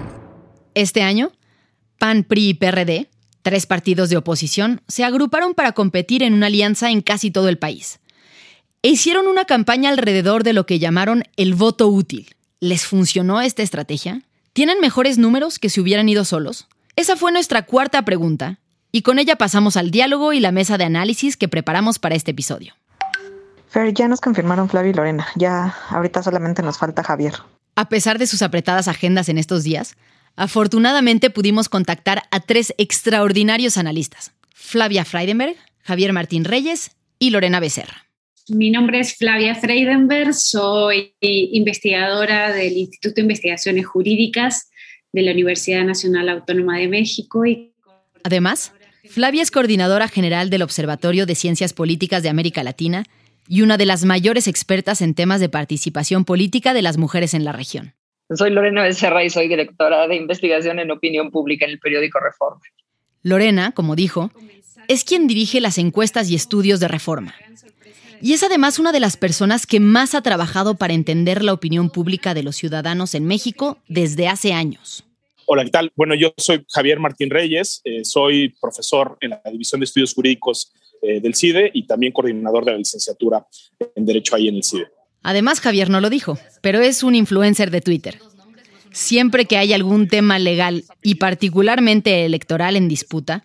Este 0.76 1.02
año, 1.02 1.32
PAN, 1.98 2.26
PRI 2.26 2.50
y 2.50 2.54
PRD 2.54 3.10
Tres 3.42 3.66
partidos 3.66 4.12
de 4.12 4.18
oposición 4.18 4.84
se 4.88 5.04
agruparon 5.04 5.56
para 5.56 5.72
competir 5.72 6.22
en 6.22 6.36
una 6.36 6.46
alianza 6.46 6.92
en 6.92 7.02
casi 7.02 7.32
todo 7.32 7.50
el 7.50 7.58
país. 7.58 8.00
E 8.84 8.90
hicieron 8.90 9.26
una 9.26 9.46
campaña 9.46 9.90
alrededor 9.90 10.44
de 10.44 10.54
lo 10.54 10.68
que 10.68 10.78
llamaron 10.78 11.24
el 11.38 11.56
voto 11.56 11.88
útil. 11.88 12.36
¿Les 12.60 12.86
funcionó 12.86 13.42
esta 13.42 13.64
estrategia? 13.64 14.22
¿Tienen 14.54 14.80
mejores 14.80 15.18
números 15.18 15.58
que 15.58 15.70
si 15.70 15.82
hubieran 15.82 16.08
ido 16.08 16.24
solos? 16.24 16.68
Esa 16.96 17.16
fue 17.16 17.32
nuestra 17.32 17.64
cuarta 17.64 18.04
pregunta, 18.04 18.60
y 18.92 19.02
con 19.02 19.20
ella 19.20 19.36
pasamos 19.36 19.78
al 19.78 19.92
diálogo 19.92 20.34
y 20.34 20.40
la 20.40 20.52
mesa 20.52 20.78
de 20.78 20.86
análisis 20.86 21.38
que 21.38 21.48
preparamos 21.48 22.00
para 22.00 22.16
este 22.16 22.32
episodio. 22.32 22.74
Fer, 23.70 23.94
ya 23.94 24.08
nos 24.08 24.22
confirmaron 24.22 24.70
Flavio 24.70 24.92
y 24.92 24.94
Lorena. 24.94 25.28
Ya 25.36 25.76
ahorita 25.90 26.24
solamente 26.24 26.62
nos 26.62 26.78
falta 26.78 27.04
Javier. 27.04 27.34
A 27.76 27.90
pesar 27.90 28.18
de 28.20 28.28
sus 28.28 28.42
apretadas 28.42 28.88
agendas 28.88 29.28
en 29.28 29.38
estos 29.38 29.64
días, 29.64 29.98
Afortunadamente 30.36 31.30
pudimos 31.30 31.70
contactar 31.70 32.24
a 32.30 32.42
tres 32.42 32.74
extraordinarios 32.78 33.78
analistas, 33.78 34.34
Flavia 34.54 35.06
Freidenberg, 35.06 35.56
Javier 35.82 36.12
Martín 36.12 36.44
Reyes 36.44 36.92
y 37.20 37.30
Lorena 37.30 37.62
Becerra. 37.62 38.06
Mi 38.50 38.70
nombre 38.70 39.00
es 39.00 39.16
Flavia 39.16 39.56
Freidenberg, 39.56 40.34
soy 40.34 41.16
investigadora 41.22 42.52
del 42.52 42.74
Instituto 42.74 43.16
de 43.16 43.22
Investigaciones 43.22 43.86
Jurídicas 43.86 44.70
de 45.16 45.22
la 45.22 45.32
Universidad 45.32 45.86
Nacional 45.86 46.30
Autónoma 46.30 46.78
de 46.78 46.90
México. 46.90 47.46
Y... 47.46 47.72
Además, 48.24 48.74
Flavia 49.10 49.42
es 49.42 49.50
coordinadora 49.50 50.08
general 50.10 50.50
del 50.50 50.62
Observatorio 50.62 51.26
de 51.26 51.36
Ciencias 51.36 51.74
Políticas 51.74 52.22
de 52.22 52.30
América 52.30 52.64
Latina 52.64 53.06
y 53.48 53.62
una 53.62 53.78
de 53.78 53.86
las 53.86 54.04
mayores 54.04 54.48
expertas 54.48 55.02
en 55.02 55.14
temas 55.14 55.40
de 55.40 55.48
participación 55.48 56.26
política 56.26 56.74
de 56.74 56.82
las 56.82 56.98
mujeres 56.98 57.34
en 57.34 57.46
la 57.46 57.54
región. 57.54 57.94
Soy 58.34 58.50
Lorena 58.50 58.84
Becerra 58.84 59.24
y 59.24 59.30
soy 59.30 59.48
directora 59.48 60.08
de 60.08 60.16
investigación 60.16 60.80
en 60.80 60.92
opinión 60.92 61.32
pública 61.32 61.66
en 61.66 61.72
el 61.72 61.80
periódico 61.80 62.20
Reforma. 62.20 62.62
Lorena, 63.24 63.72
como 63.72 63.96
dijo, 63.96 64.32
es 64.88 65.04
quien 65.04 65.28
dirige 65.28 65.62
las 65.62 65.78
encuestas 65.78 66.30
y 66.30 66.36
estudios 66.36 66.80
de 66.80 66.88
Reforma. 66.88 67.36
Y 68.26 68.34
es 68.34 68.42
además 68.42 68.80
una 68.80 68.92
de 68.92 69.00
las 69.00 69.18
personas 69.18 69.68
que 69.68 69.80
más 69.80 70.16
ha 70.16 70.24
trabajado 70.24 70.74
para 70.74 70.96
entender 70.96 71.44
la 71.44 71.54
opinión 71.54 71.92
pública 71.92 72.34
de 72.34 72.42
los 72.42 72.56
ciudadanos 72.56 73.14
en 73.14 73.24
México 73.24 73.78
desde 73.88 74.28
hace 74.28 74.52
años. 74.52 75.04
Hola, 75.46 75.64
¿qué 75.64 75.70
tal? 75.70 75.92
Bueno, 75.96 76.16
yo 76.16 76.34
soy 76.36 76.66
Javier 76.68 77.00
Martín 77.00 77.30
Reyes, 77.30 77.82
eh, 77.84 78.04
soy 78.04 78.50
profesor 78.60 79.16
en 79.22 79.30
la 79.30 79.42
División 79.52 79.80
de 79.80 79.84
Estudios 79.84 80.16
Jurídicos 80.16 80.74
eh, 81.04 81.22
del 81.22 81.36
CIDE 81.36 81.70
y 81.72 81.86
también 81.86 82.14
coordinador 82.14 82.66
de 82.66 82.72
la 82.72 82.78
licenciatura 82.80 83.46
en 83.96 84.08
Derecho 84.08 84.36
ahí 84.36 84.48
en 84.48 84.56
el 84.56 84.64
CIDE. 84.64 84.88
Además, 85.22 85.60
Javier 85.60 85.92
no 85.92 86.02
lo 86.02 86.10
dijo, 86.10 86.40
pero 86.62 86.82
es 86.82 87.04
un 87.04 87.14
influencer 87.14 87.70
de 87.70 87.82
Twitter. 87.82 88.18
Siempre 88.92 89.46
que 89.46 89.58
hay 89.58 89.72
algún 89.72 90.08
tema 90.08 90.40
legal 90.40 90.84
y 91.04 91.16
particularmente 91.16 92.26
electoral 92.26 92.76
en 92.76 92.88
disputa, 92.88 93.44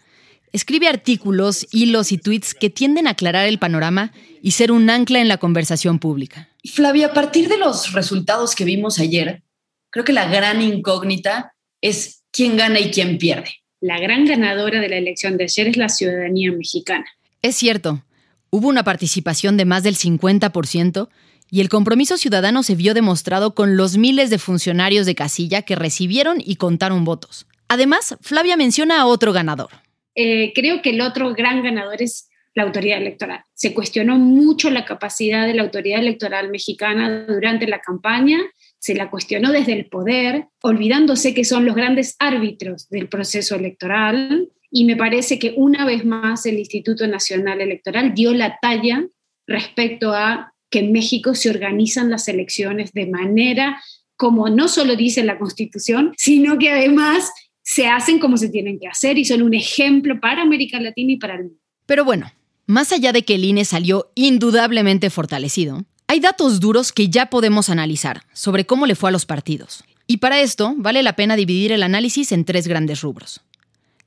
escribe 0.52 0.88
artículos, 0.88 1.66
hilos 1.72 2.12
y 2.12 2.18
tweets 2.18 2.54
que 2.54 2.70
tienden 2.70 3.06
a 3.06 3.10
aclarar 3.10 3.46
el 3.46 3.58
panorama 3.58 4.12
y 4.42 4.52
ser 4.52 4.72
un 4.72 4.88
ancla 4.90 5.20
en 5.20 5.28
la 5.28 5.38
conversación 5.38 5.98
pública. 5.98 6.48
Flavia, 6.64 7.08
a 7.08 7.14
partir 7.14 7.48
de 7.48 7.58
los 7.58 7.92
resultados 7.92 8.54
que 8.54 8.64
vimos 8.64 8.98
ayer, 8.98 9.42
creo 9.90 10.04
que 10.04 10.12
la 10.12 10.28
gran 10.28 10.62
incógnita 10.62 11.54
es 11.80 12.22
quién 12.30 12.56
gana 12.56 12.80
y 12.80 12.90
quién 12.90 13.18
pierde. 13.18 13.50
La 13.80 13.98
gran 13.98 14.26
ganadora 14.26 14.80
de 14.80 14.88
la 14.88 14.96
elección 14.96 15.36
de 15.36 15.44
ayer 15.44 15.68
es 15.68 15.76
la 15.76 15.88
ciudadanía 15.88 16.52
mexicana. 16.52 17.06
Es 17.42 17.56
cierto, 17.56 18.04
hubo 18.50 18.68
una 18.68 18.84
participación 18.84 19.56
de 19.56 19.64
más 19.64 19.82
del 19.82 19.96
50% 19.96 21.08
y 21.50 21.60
el 21.60 21.68
compromiso 21.68 22.16
ciudadano 22.18 22.62
se 22.62 22.74
vio 22.74 22.94
demostrado 22.94 23.54
con 23.54 23.76
los 23.76 23.96
miles 23.96 24.30
de 24.30 24.38
funcionarios 24.38 25.06
de 25.06 25.14
casilla 25.14 25.62
que 25.62 25.76
recibieron 25.76 26.42
y 26.44 26.56
contaron 26.56 27.04
votos. 27.04 27.46
Además, 27.68 28.16
Flavia 28.20 28.56
menciona 28.56 29.00
a 29.00 29.06
otro 29.06 29.32
ganador. 29.32 29.70
Eh, 30.14 30.52
creo 30.54 30.82
que 30.82 30.90
el 30.90 31.00
otro 31.00 31.32
gran 31.34 31.62
ganador 31.62 32.02
es 32.02 32.28
la 32.54 32.64
autoridad 32.64 32.98
electoral. 32.98 33.44
Se 33.54 33.74
cuestionó 33.74 34.18
mucho 34.18 34.70
la 34.70 34.84
capacidad 34.84 35.46
de 35.46 35.54
la 35.54 35.62
autoridad 35.62 36.00
electoral 36.00 36.50
mexicana 36.50 37.26
durante 37.26 37.66
la 37.66 37.80
campaña 37.80 38.38
se 38.80 38.94
la 38.94 39.10
cuestionó 39.10 39.52
desde 39.52 39.74
el 39.74 39.86
poder, 39.86 40.46
olvidándose 40.62 41.34
que 41.34 41.44
son 41.44 41.66
los 41.66 41.76
grandes 41.76 42.16
árbitros 42.18 42.88
del 42.88 43.08
proceso 43.08 43.54
electoral. 43.54 44.48
Y 44.70 44.84
me 44.84 44.96
parece 44.96 45.38
que 45.38 45.52
una 45.56 45.84
vez 45.84 46.04
más 46.04 46.46
el 46.46 46.58
Instituto 46.58 47.06
Nacional 47.06 47.60
Electoral 47.60 48.14
dio 48.14 48.32
la 48.32 48.58
talla 48.60 49.06
respecto 49.46 50.14
a 50.14 50.54
que 50.70 50.78
en 50.78 50.92
México 50.92 51.34
se 51.34 51.50
organizan 51.50 52.10
las 52.10 52.26
elecciones 52.28 52.92
de 52.92 53.06
manera 53.06 53.80
como 54.16 54.48
no 54.48 54.68
solo 54.68 54.96
dice 54.96 55.24
la 55.24 55.38
Constitución, 55.38 56.12
sino 56.16 56.58
que 56.58 56.70
además 56.70 57.32
se 57.70 57.86
hacen 57.86 58.18
como 58.18 58.36
se 58.36 58.48
tienen 58.48 58.80
que 58.80 58.88
hacer 58.88 59.16
y 59.16 59.24
son 59.24 59.42
un 59.42 59.54
ejemplo 59.54 60.18
para 60.18 60.42
América 60.42 60.80
Latina 60.80 61.12
y 61.12 61.18
para 61.18 61.36
el 61.36 61.42
mundo. 61.42 61.58
Pero 61.86 62.04
bueno, 62.04 62.32
más 62.66 62.90
allá 62.90 63.12
de 63.12 63.22
que 63.22 63.36
el 63.36 63.44
INE 63.44 63.64
salió 63.64 64.10
indudablemente 64.16 65.08
fortalecido, 65.08 65.84
hay 66.08 66.18
datos 66.18 66.58
duros 66.58 66.90
que 66.90 67.10
ya 67.10 67.26
podemos 67.26 67.70
analizar 67.70 68.22
sobre 68.32 68.66
cómo 68.66 68.86
le 68.86 68.96
fue 68.96 69.10
a 69.10 69.12
los 69.12 69.24
partidos. 69.24 69.84
Y 70.08 70.16
para 70.16 70.40
esto 70.40 70.74
vale 70.78 71.04
la 71.04 71.14
pena 71.14 71.36
dividir 71.36 71.70
el 71.70 71.84
análisis 71.84 72.32
en 72.32 72.44
tres 72.44 72.66
grandes 72.66 73.02
rubros. 73.02 73.40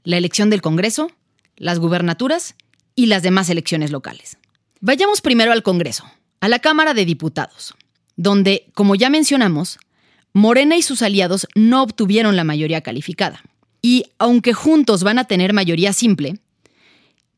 La 0.03 0.17
elección 0.17 0.49
del 0.49 0.61
Congreso, 0.61 1.09
las 1.55 1.79
gubernaturas 1.79 2.55
y 2.95 3.05
las 3.05 3.23
demás 3.23 3.49
elecciones 3.49 3.91
locales. 3.91 4.37
Vayamos 4.81 5.21
primero 5.21 5.53
al 5.53 5.63
Congreso, 5.63 6.03
a 6.41 6.49
la 6.49 6.59
Cámara 6.59 6.93
de 6.93 7.05
Diputados, 7.05 7.75
donde, 8.17 8.65
como 8.73 8.95
ya 8.95 9.09
mencionamos, 9.09 9.79
Morena 10.33 10.75
y 10.75 10.81
sus 10.81 11.01
aliados 11.01 11.47
no 11.55 11.81
obtuvieron 11.81 12.35
la 12.35 12.43
mayoría 12.43 12.81
calificada. 12.81 13.41
Y 13.85 14.05
aunque 14.17 14.53
juntos 14.53 15.03
van 15.03 15.19
a 15.19 15.25
tener 15.25 15.51
mayoría 15.51 15.91
simple, 15.91 16.39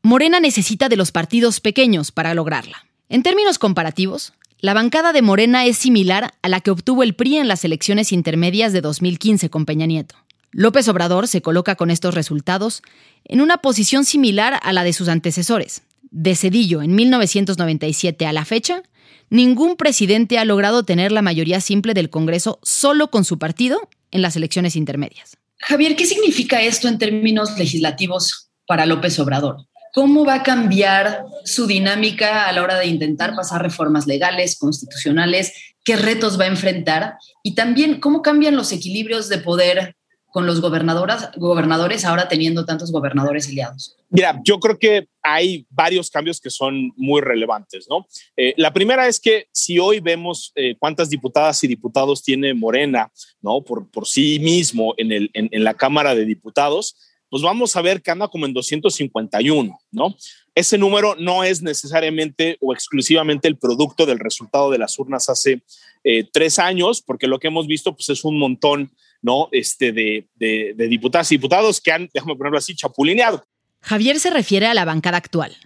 Morena 0.02 0.38
necesita 0.38 0.88
de 0.88 0.96
los 0.96 1.10
partidos 1.10 1.60
pequeños 1.60 2.12
para 2.12 2.34
lograrla. 2.34 2.86
En 3.08 3.24
términos 3.24 3.58
comparativos, 3.58 4.32
la 4.60 4.72
bancada 4.72 5.12
de 5.12 5.22
Morena 5.22 5.66
es 5.66 5.76
similar 5.76 6.34
a 6.42 6.48
la 6.48 6.60
que 6.60 6.70
obtuvo 6.70 7.02
el 7.02 7.16
PRI 7.16 7.38
en 7.38 7.48
las 7.48 7.64
elecciones 7.64 8.12
intermedias 8.12 8.72
de 8.72 8.80
2015 8.80 9.50
con 9.50 9.66
Peña 9.66 9.86
Nieto. 9.86 10.14
López 10.52 10.86
Obrador 10.86 11.26
se 11.26 11.42
coloca 11.42 11.74
con 11.74 11.90
estos 11.90 12.14
resultados 12.14 12.82
en 13.24 13.40
una 13.40 13.58
posición 13.58 14.04
similar 14.04 14.60
a 14.62 14.72
la 14.72 14.84
de 14.84 14.92
sus 14.92 15.08
antecesores. 15.08 15.82
De 16.12 16.36
Cedillo 16.36 16.80
en 16.80 16.94
1997 16.94 18.24
a 18.24 18.32
la 18.32 18.44
fecha, 18.44 18.84
ningún 19.30 19.76
presidente 19.76 20.38
ha 20.38 20.44
logrado 20.44 20.84
tener 20.84 21.10
la 21.10 21.22
mayoría 21.22 21.60
simple 21.60 21.92
del 21.92 22.08
Congreso 22.08 22.60
solo 22.62 23.10
con 23.10 23.24
su 23.24 23.40
partido 23.40 23.88
en 24.12 24.22
las 24.22 24.36
elecciones 24.36 24.76
intermedias. 24.76 25.36
Javier, 25.58 25.96
¿qué 25.96 26.06
significa 26.06 26.62
esto 26.62 26.88
en 26.88 26.98
términos 26.98 27.58
legislativos 27.58 28.50
para 28.66 28.86
López 28.86 29.18
Obrador? 29.18 29.66
¿Cómo 29.94 30.24
va 30.24 30.34
a 30.34 30.42
cambiar 30.42 31.24
su 31.44 31.66
dinámica 31.66 32.46
a 32.46 32.52
la 32.52 32.62
hora 32.62 32.78
de 32.78 32.86
intentar 32.86 33.34
pasar 33.34 33.62
reformas 33.62 34.06
legales, 34.06 34.58
constitucionales? 34.58 35.74
¿Qué 35.84 35.96
retos 35.96 36.38
va 36.38 36.44
a 36.44 36.48
enfrentar? 36.48 37.14
Y 37.42 37.54
también, 37.54 38.00
¿cómo 38.00 38.20
cambian 38.20 38.56
los 38.56 38.72
equilibrios 38.72 39.28
de 39.28 39.38
poder 39.38 39.96
con 40.30 40.46
los 40.46 40.60
gobernadores 40.60 42.04
ahora 42.04 42.28
teniendo 42.28 42.64
tantos 42.64 42.92
gobernadores 42.92 43.48
aliados? 43.48 43.96
Mira, 44.10 44.40
yo 44.44 44.60
creo 44.60 44.78
que 44.78 45.08
hay 45.22 45.66
varios 45.70 46.10
cambios 46.10 46.40
que 46.40 46.50
son 46.50 46.92
muy 46.96 47.20
relevantes, 47.20 47.86
¿no? 47.88 48.06
Eh, 48.36 48.54
la 48.56 48.72
primera 48.72 49.08
es 49.08 49.18
que 49.18 49.48
si 49.52 49.78
hoy 49.78 50.00
vemos 50.00 50.52
eh, 50.54 50.76
cuántas 50.78 51.10
diputadas 51.10 51.62
y 51.64 51.68
diputados 51.68 52.22
tiene 52.22 52.54
Morena, 52.54 53.10
¿no? 53.40 53.62
Por, 53.62 53.90
por 53.90 54.06
sí 54.06 54.38
mismo 54.38 54.94
en, 54.96 55.12
el, 55.12 55.30
en 55.32 55.64
la 55.64 55.74
Cámara 55.74 56.14
de 56.14 56.24
Diputados, 56.24 56.96
pues 57.28 57.42
vamos 57.42 57.74
a 57.76 57.82
ver 57.82 58.02
que 58.02 58.10
anda 58.10 58.28
como 58.28 58.46
en 58.46 58.52
251, 58.52 59.78
¿no? 59.90 60.16
Ese 60.54 60.78
número 60.78 61.16
no 61.16 61.44
es 61.44 61.60
necesariamente 61.60 62.56
o 62.60 62.72
exclusivamente 62.72 63.48
el 63.48 63.58
producto 63.58 64.06
del 64.06 64.18
resultado 64.18 64.70
de 64.70 64.78
las 64.78 64.98
urnas 64.98 65.28
hace 65.28 65.62
eh, 66.04 66.26
tres 66.32 66.58
años, 66.58 67.02
porque 67.02 67.26
lo 67.26 67.38
que 67.38 67.48
hemos 67.48 67.66
visto 67.66 67.94
pues 67.94 68.08
es 68.08 68.24
un 68.24 68.38
montón, 68.38 68.90
¿no? 69.22 69.48
Este 69.52 69.92
de, 69.92 70.28
de, 70.34 70.74
de 70.76 70.88
diputadas 70.88 71.30
y 71.32 71.36
diputados 71.36 71.80
que 71.80 71.92
han, 71.92 72.08
déjame 72.12 72.36
ponerlo 72.36 72.58
así, 72.58 72.74
chapulineado. 72.74 73.44
Javier 73.80 74.18
se 74.18 74.30
refiere 74.30 74.66
a 74.66 74.74
la 74.74 74.84
bancada 74.84 75.18
actual, 75.18 75.56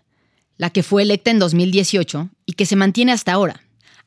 la 0.57 0.71
que 0.71 0.83
fue 0.83 1.02
electa 1.02 1.30
en 1.30 1.38
2018 1.38 2.30
y 2.47 2.52
que 2.52 2.66
se 2.66 2.76
mantiene 2.76 3.12
hasta 3.12 3.33
ahora. 3.33 3.62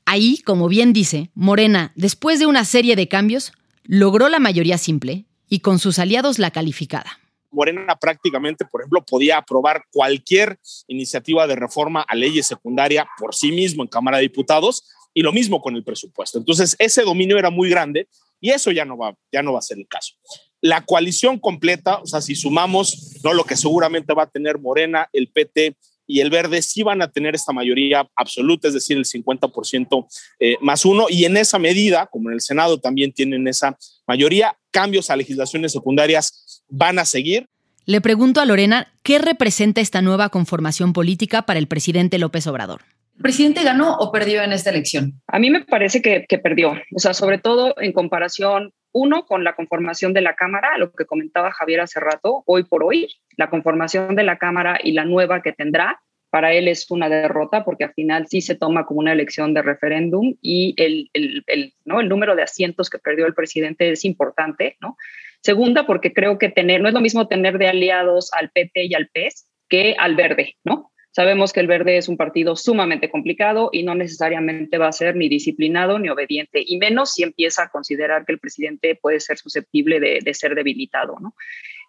Ahí, 0.05 0.39
como 0.45 0.67
bien 0.67 0.93
dice, 0.93 1.31
Morena, 1.33 1.93
después 1.95 2.39
de 2.39 2.45
una 2.45 2.65
serie 2.65 2.95
de 2.95 3.07
cambios, 3.07 3.53
logró 3.83 4.29
la 4.29 4.39
mayoría 4.39 4.77
simple 4.77 5.25
y 5.49 5.59
con 5.59 5.79
sus 5.79 5.99
aliados 5.99 6.39
la 6.39 6.51
calificada. 6.51 7.19
Morena 7.51 7.95
prácticamente, 7.95 8.65
por 8.65 8.81
ejemplo, 8.81 9.05
podía 9.05 9.37
aprobar 9.37 9.83
cualquier 9.91 10.59
iniciativa 10.87 11.47
de 11.47 11.55
reforma 11.55 12.01
a 12.01 12.15
leyes 12.15 12.47
secundaria 12.47 13.07
por 13.17 13.35
sí 13.35 13.51
mismo 13.51 13.83
en 13.83 13.89
Cámara 13.89 14.17
de 14.17 14.23
Diputados 14.23 14.83
y 15.13 15.21
lo 15.21 15.31
mismo 15.31 15.61
con 15.61 15.75
el 15.75 15.83
presupuesto. 15.83 16.39
Entonces, 16.39 16.75
ese 16.79 17.03
dominio 17.03 17.37
era 17.37 17.51
muy 17.51 17.69
grande 17.69 18.07
y 18.43 18.49
eso 18.49 18.71
ya 18.71 18.83
no 18.83 18.97
va, 18.97 19.15
ya 19.31 19.41
no 19.41 19.53
va 19.53 19.59
a 19.59 19.61
ser 19.61 19.77
el 19.77 19.87
caso. 19.87 20.15
La 20.59 20.81
coalición 20.81 21.39
completa, 21.39 21.99
o 21.99 22.05
sea, 22.05 22.19
si 22.19 22.35
sumamos 22.35 23.13
¿no? 23.23 23.33
lo 23.33 23.45
que 23.45 23.55
seguramente 23.55 24.13
va 24.13 24.23
a 24.23 24.29
tener 24.29 24.59
Morena, 24.59 25.07
el 25.13 25.29
PT 25.29 25.77
y 26.05 26.19
el 26.19 26.29
Verde, 26.29 26.61
sí 26.61 26.83
van 26.83 27.01
a 27.01 27.09
tener 27.09 27.35
esta 27.35 27.53
mayoría 27.53 28.05
absoluta, 28.17 28.67
es 28.67 28.73
decir, 28.73 28.97
el 28.97 29.05
50% 29.05 30.07
eh, 30.41 30.57
más 30.59 30.83
uno. 30.83 31.05
Y 31.09 31.23
en 31.23 31.37
esa 31.37 31.57
medida, 31.57 32.07
como 32.07 32.29
en 32.29 32.33
el 32.33 32.41
Senado 32.41 32.81
también 32.81 33.13
tienen 33.13 33.47
esa 33.47 33.77
mayoría, 34.05 34.57
cambios 34.71 35.09
a 35.09 35.15
legislaciones 35.15 35.71
secundarias 35.71 36.65
van 36.67 36.99
a 36.99 37.05
seguir. 37.05 37.47
Le 37.85 38.01
pregunto 38.01 38.41
a 38.41 38.45
Lorena, 38.45 38.93
¿qué 39.03 39.19
representa 39.19 39.79
esta 39.79 40.01
nueva 40.01 40.27
conformación 40.27 40.91
política 40.91 41.43
para 41.43 41.59
el 41.59 41.67
presidente 41.67 42.17
López 42.17 42.45
Obrador? 42.47 42.81
¿El 43.15 43.21
presidente 43.21 43.63
ganó 43.63 43.95
o 43.97 44.11
perdió 44.11 44.41
en 44.41 44.51
esta 44.51 44.69
elección? 44.69 45.21
A 45.27 45.39
mí 45.39 45.49
me 45.49 45.63
parece 45.63 46.01
que, 46.01 46.25
perdió, 46.39 46.73
o 46.95 46.99
sea, 46.99 47.13
sobre 47.13 47.37
todo 47.37 47.75
en 47.77 47.93
comparación, 47.93 48.73
uno, 48.91 49.25
con 49.25 49.43
la 49.43 49.55
conformación 49.55 50.13
de 50.13 50.21
la 50.21 50.35
Cámara, 50.35 50.77
lo 50.77 50.91
que 50.91 51.05
comentaba 51.05 51.51
Javier 51.51 51.81
hace 51.81 51.99
rato, 51.99 52.43
hoy 52.45 52.63
por 52.63 52.83
hoy, 52.83 53.07
la 53.37 53.49
conformación 53.49 54.15
de 54.15 54.23
la 54.23 54.37
Cámara 54.37 54.79
y 54.83 54.91
la 54.91 55.05
nueva 55.05 55.41
que 55.41 55.53
tendrá, 55.53 56.01
para 56.33 56.51
él 56.53 56.67
es 56.67 56.89
una 56.89 57.09
derrota 57.09 57.63
porque 57.63 57.83
al 57.83 57.93
final 57.93 58.25
sí 58.27 58.41
se 58.41 58.55
toma 58.55 58.87
como 58.87 59.01
una 59.01 59.13
elección 59.13 59.53
de 59.53 59.61
referéndum 59.61 60.33
y 60.41 60.73
el, 60.77 61.11
el, 61.13 61.43
el, 61.45 61.73
¿no? 61.85 62.01
el 62.01 62.09
número 62.09 62.35
de 62.35 62.41
asientos 62.41 62.89
que 62.89 62.97
perdió 62.97 63.27
el 63.27 63.35
presidente 63.35 63.91
es 63.91 64.03
importante, 64.03 64.75
¿no? 64.81 64.97
Segunda, 65.41 65.85
porque 65.85 66.11
creo 66.11 66.39
que 66.39 66.49
tener, 66.49 66.81
no 66.81 66.87
es 66.87 66.93
lo 66.95 67.01
mismo 67.01 67.27
tener 67.27 67.59
de 67.59 67.67
aliados 67.67 68.31
al 68.33 68.49
PT 68.49 68.85
y 68.85 68.95
al 68.95 69.09
PES 69.09 69.47
que 69.69 69.95
al 69.99 70.15
Verde, 70.15 70.55
¿no? 70.63 70.92
Sabemos 71.15 71.53
que 71.53 71.59
el 71.59 71.67
Verde 71.67 71.97
es 71.97 72.09
un 72.09 72.17
partido 72.17 72.55
sumamente 72.55 73.07
complicado 73.07 73.69
y 73.71 73.83
no 73.83 73.93
necesariamente 73.93 74.79
va 74.79 74.87
a 74.87 74.91
ser 74.91 75.15
ni 75.15 75.29
disciplinado 75.29 75.99
ni 75.99 76.09
obediente, 76.09 76.63
y 76.65 76.77
menos 76.77 77.13
si 77.13 77.21
empieza 77.21 77.63
a 77.63 77.69
considerar 77.69 78.25
que 78.25 78.31
el 78.31 78.39
presidente 78.39 78.97
puede 78.99 79.19
ser 79.19 79.37
susceptible 79.37 79.99
de, 79.99 80.33
ser 80.33 80.55
debilitado, 80.55 81.17
¿no? 81.21 81.35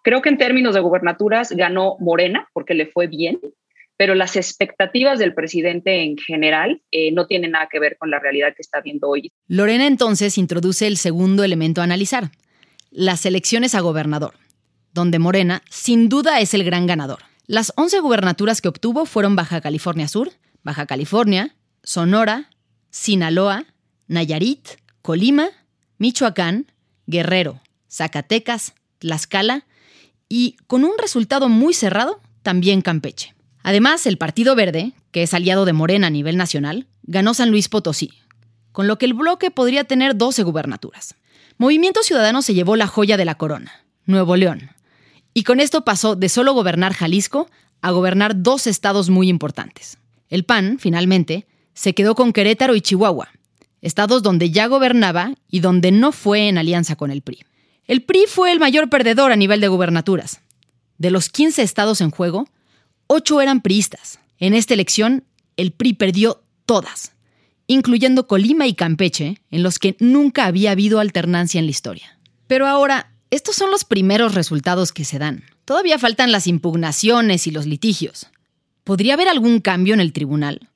Creo 0.03 0.21
que 0.21 0.29
en 0.29 0.37
términos 0.37 0.75
de 0.75 0.81
gubernaturas 0.81 1.51
ganó 1.53 1.97
Morena 1.99 2.47
porque 2.53 2.75
le 2.75 2.85
fue 2.85 3.07
bien, 3.07 3.39
pero 3.97 4.13
las 4.13 4.35
expectativas 4.35 5.17
del 5.17 5.33
presidente 5.33 6.03
en 6.03 6.17
general 6.17 6.83
eh, 6.91 7.11
no 7.11 7.25
tienen 7.25 7.51
nada 7.51 7.67
que 7.71 7.79
ver 7.79 7.97
con 7.97 8.11
la 8.11 8.19
realidad 8.19 8.53
que 8.55 8.61
está 8.61 8.81
viendo 8.81 9.09
hoy. 9.09 9.31
Lorena 9.47 9.87
entonces 9.87 10.37
introduce 10.37 10.85
el 10.85 10.97
segundo 10.97 11.43
elemento 11.43 11.81
a 11.81 11.85
analizar, 11.85 12.29
las 12.91 13.25
elecciones 13.25 13.73
a 13.73 13.79
gobernador, 13.79 14.35
donde 14.93 15.17
Morena 15.17 15.63
sin 15.71 16.09
duda 16.09 16.39
es 16.41 16.53
el 16.53 16.63
gran 16.63 16.85
ganador. 16.85 17.19
Las 17.47 17.73
11 17.75 17.99
gubernaturas 17.99 18.59
que 18.59 18.67
obtuvo 18.67 19.05
fueron 19.05 19.35
Baja 19.35 19.61
California 19.61 20.07
Sur, 20.07 20.31
Baja 20.63 20.87
California, 20.87 21.55
Sonora, 21.83 22.49
Sinaloa, 22.89 23.65
Nayarit, 24.07 24.67
Colima, 25.03 25.49
Michoacán, 25.99 26.71
Guerrero, 27.05 27.61
Zacatecas, 27.87 28.73
Tlaxcala 28.97 29.65
y, 30.27 30.57
con 30.65 30.83
un 30.83 30.93
resultado 30.97 31.47
muy 31.47 31.75
cerrado, 31.75 32.19
también 32.41 32.81
Campeche. 32.81 33.35
Además, 33.61 34.07
el 34.07 34.17
Partido 34.17 34.55
Verde, 34.55 34.93
que 35.11 35.21
es 35.21 35.33
aliado 35.35 35.65
de 35.65 35.73
Morena 35.73 36.07
a 36.07 36.11
nivel 36.11 36.37
nacional, 36.37 36.87
ganó 37.03 37.35
San 37.35 37.51
Luis 37.51 37.69
Potosí, 37.69 38.11
con 38.71 38.87
lo 38.87 38.97
que 38.97 39.05
el 39.05 39.13
bloque 39.13 39.51
podría 39.51 39.83
tener 39.83 40.17
12 40.17 40.41
gubernaturas. 40.41 41.15
Movimiento 41.57 42.01
Ciudadano 42.01 42.41
se 42.41 42.55
llevó 42.55 42.75
la 42.75 42.87
joya 42.87 43.17
de 43.17 43.25
la 43.25 43.35
corona, 43.35 43.85
Nuevo 44.05 44.35
León, 44.35 44.71
y 45.35 45.43
con 45.43 45.59
esto 45.59 45.85
pasó 45.85 46.15
de 46.15 46.29
solo 46.29 46.53
gobernar 46.53 46.93
Jalisco 46.93 47.47
a 47.81 47.91
gobernar 47.91 48.41
dos 48.41 48.65
estados 48.65 49.11
muy 49.11 49.29
importantes. 49.29 49.99
El 50.29 50.45
PAN, 50.45 50.79
finalmente, 50.79 51.45
se 51.75 51.93
quedó 51.93 52.15
con 52.15 52.33
Querétaro 52.33 52.75
y 52.75 52.81
Chihuahua, 52.81 53.29
estados 53.81 54.23
donde 54.23 54.49
ya 54.49 54.65
gobernaba 54.65 55.35
y 55.51 55.59
donde 55.59 55.91
no 55.91 56.11
fue 56.11 56.47
en 56.47 56.57
alianza 56.57 56.95
con 56.95 57.11
el 57.11 57.21
PRI. 57.21 57.45
El 57.85 58.01
PRI 58.01 58.25
fue 58.27 58.51
el 58.51 58.59
mayor 58.59 58.89
perdedor 58.89 59.31
a 59.31 59.35
nivel 59.35 59.61
de 59.61 59.67
gubernaturas. 59.67 60.41
De 60.97 61.11
los 61.11 61.29
15 61.29 61.61
estados 61.61 62.01
en 62.01 62.09
juego, 62.09 62.47
Ocho 63.07 63.39
eran 63.39 63.61
priistas. 63.61 64.19
En 64.39 64.55
esta 64.55 64.73
elección, 64.73 65.25
el 65.57 65.71
PRI 65.71 65.93
perdió 65.93 66.41
todas, 66.65 67.13
incluyendo 67.67 68.25
Colima 68.25 68.65
y 68.65 68.73
Campeche, 68.73 69.37
en 69.51 69.61
los 69.61 69.77
que 69.77 69.95
nunca 69.99 70.45
había 70.45 70.71
habido 70.71 70.99
alternancia 70.99 71.59
en 71.59 71.65
la 71.65 71.71
historia. 71.71 72.17
Pero 72.47 72.67
ahora, 72.67 73.11
estos 73.31 73.55
son 73.55 73.71
los 73.71 73.85
primeros 73.85 74.35
resultados 74.35 74.91
que 74.91 75.05
se 75.05 75.19
dan. 75.19 75.43
Todavía 75.65 75.99
faltan 75.99 76.31
las 76.31 76.47
impugnaciones 76.47 77.47
y 77.47 77.51
los 77.51 77.65
litigios. 77.65 78.29
¿Podría 78.83 79.15
haber 79.15 79.27
algún 79.27 79.61
cambio 79.61 79.93
en 79.93 79.99
el 79.99 80.13
tribunal? 80.13 80.69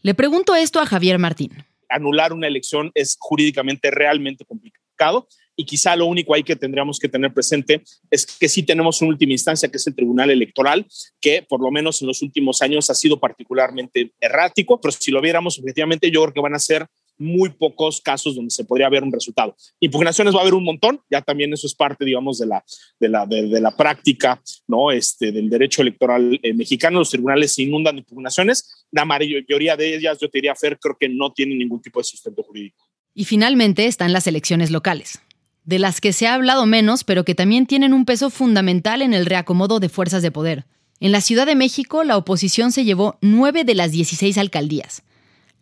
Le 0.00 0.14
pregunto 0.14 0.54
esto 0.54 0.80
a 0.80 0.86
Javier 0.86 1.18
Martín. 1.18 1.64
Anular 1.88 2.32
una 2.32 2.46
elección 2.46 2.90
es 2.94 3.16
jurídicamente 3.20 3.90
realmente 3.90 4.44
complicado 4.44 5.28
y 5.54 5.66
quizá 5.66 5.94
lo 5.96 6.06
único 6.06 6.34
ahí 6.34 6.42
que 6.42 6.56
tendríamos 6.56 6.98
que 6.98 7.08
tener 7.08 7.32
presente 7.32 7.82
es 8.10 8.26
que 8.26 8.48
sí 8.48 8.62
tenemos 8.62 9.02
una 9.02 9.10
última 9.10 9.32
instancia, 9.32 9.68
que 9.68 9.76
es 9.76 9.86
el 9.86 9.94
Tribunal 9.94 10.30
Electoral, 10.30 10.86
que 11.20 11.42
por 11.42 11.60
lo 11.60 11.70
menos 11.70 12.00
en 12.00 12.08
los 12.08 12.22
últimos 12.22 12.62
años 12.62 12.88
ha 12.88 12.94
sido 12.94 13.20
particularmente 13.20 14.12
errático, 14.20 14.80
pero 14.80 14.92
si 14.92 15.10
lo 15.10 15.20
viéramos 15.20 15.58
objetivamente, 15.58 16.10
yo 16.10 16.22
creo 16.22 16.34
que 16.34 16.40
van 16.40 16.54
a 16.54 16.58
ser 16.58 16.86
muy 17.22 17.50
pocos 17.50 18.00
casos 18.00 18.34
donde 18.34 18.50
se 18.50 18.64
podría 18.64 18.88
ver 18.88 19.02
un 19.02 19.12
resultado. 19.12 19.56
Impugnaciones 19.80 20.34
va 20.34 20.38
a 20.38 20.42
haber 20.42 20.54
un 20.54 20.64
montón, 20.64 21.00
ya 21.10 21.22
también 21.22 21.52
eso 21.52 21.66
es 21.66 21.74
parte, 21.74 22.04
digamos, 22.04 22.38
de 22.38 22.46
la, 22.46 22.64
de 22.98 23.08
la, 23.08 23.26
de, 23.26 23.60
la 23.60 23.76
práctica, 23.76 24.42
¿no? 24.66 24.90
Este, 24.90 25.32
del 25.32 25.48
derecho 25.48 25.82
electoral 25.82 26.38
eh, 26.42 26.52
mexicano. 26.52 26.98
Los 26.98 27.10
tribunales 27.10 27.54
se 27.54 27.62
inundan 27.62 27.96
de 27.96 28.00
impugnaciones. 28.00 28.86
La 28.90 29.04
mayoría 29.04 29.76
de 29.76 29.96
ellas, 29.96 30.18
yo 30.20 30.28
te 30.28 30.38
diría, 30.38 30.54
Fer, 30.54 30.78
creo 30.78 30.96
que 30.98 31.08
no 31.08 31.32
tienen 31.32 31.58
ningún 31.58 31.80
tipo 31.80 32.00
de 32.00 32.04
sustento 32.04 32.42
jurídico. 32.42 32.88
Y 33.14 33.24
finalmente 33.24 33.86
están 33.86 34.12
las 34.12 34.26
elecciones 34.26 34.70
locales 34.70 35.20
de 35.64 35.78
las 35.78 36.00
que 36.00 36.12
se 36.12 36.26
ha 36.26 36.34
hablado 36.34 36.66
menos, 36.66 37.04
pero 37.04 37.24
que 37.24 37.34
también 37.34 37.66
tienen 37.66 37.92
un 37.92 38.04
peso 38.04 38.30
fundamental 38.30 39.02
en 39.02 39.14
el 39.14 39.26
reacomodo 39.26 39.80
de 39.80 39.88
fuerzas 39.88 40.22
de 40.22 40.30
poder. 40.30 40.66
En 41.00 41.12
la 41.12 41.20
Ciudad 41.20 41.46
de 41.46 41.56
México, 41.56 42.04
la 42.04 42.16
oposición 42.16 42.72
se 42.72 42.84
llevó 42.84 43.18
nueve 43.20 43.64
de 43.64 43.74
las 43.74 43.92
16 43.92 44.38
alcaldías, 44.38 45.02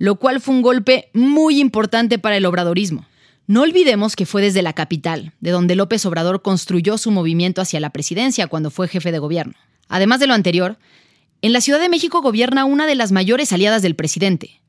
lo 0.00 0.16
cual 0.16 0.40
fue 0.40 0.56
un 0.56 0.62
golpe 0.62 1.10
muy 1.14 1.60
importante 1.60 2.18
para 2.18 2.36
el 2.36 2.46
obradorismo. 2.46 3.06
No 3.46 3.62
olvidemos 3.62 4.16
que 4.16 4.26
fue 4.26 4.42
desde 4.42 4.62
la 4.62 4.72
capital, 4.72 5.34
de 5.38 5.52
donde 5.52 5.76
López 5.76 6.04
Obrador 6.06 6.42
construyó 6.42 6.98
su 6.98 7.12
movimiento 7.12 7.60
hacia 7.60 7.78
la 7.78 7.90
presidencia 7.90 8.48
cuando 8.48 8.72
fue 8.72 8.88
jefe 8.88 9.12
de 9.12 9.18
gobierno. 9.20 9.54
Además 9.88 10.18
de 10.18 10.26
lo 10.26 10.34
anterior, 10.34 10.78
en 11.42 11.52
la 11.52 11.60
Ciudad 11.60 11.78
de 11.78 11.88
México 11.88 12.22
gobierna 12.22 12.64
una 12.64 12.88
de 12.88 12.96
las 12.96 13.12
mayores 13.12 13.52
aliadas 13.52 13.82
del 13.82 13.94
presidente, 13.94 14.60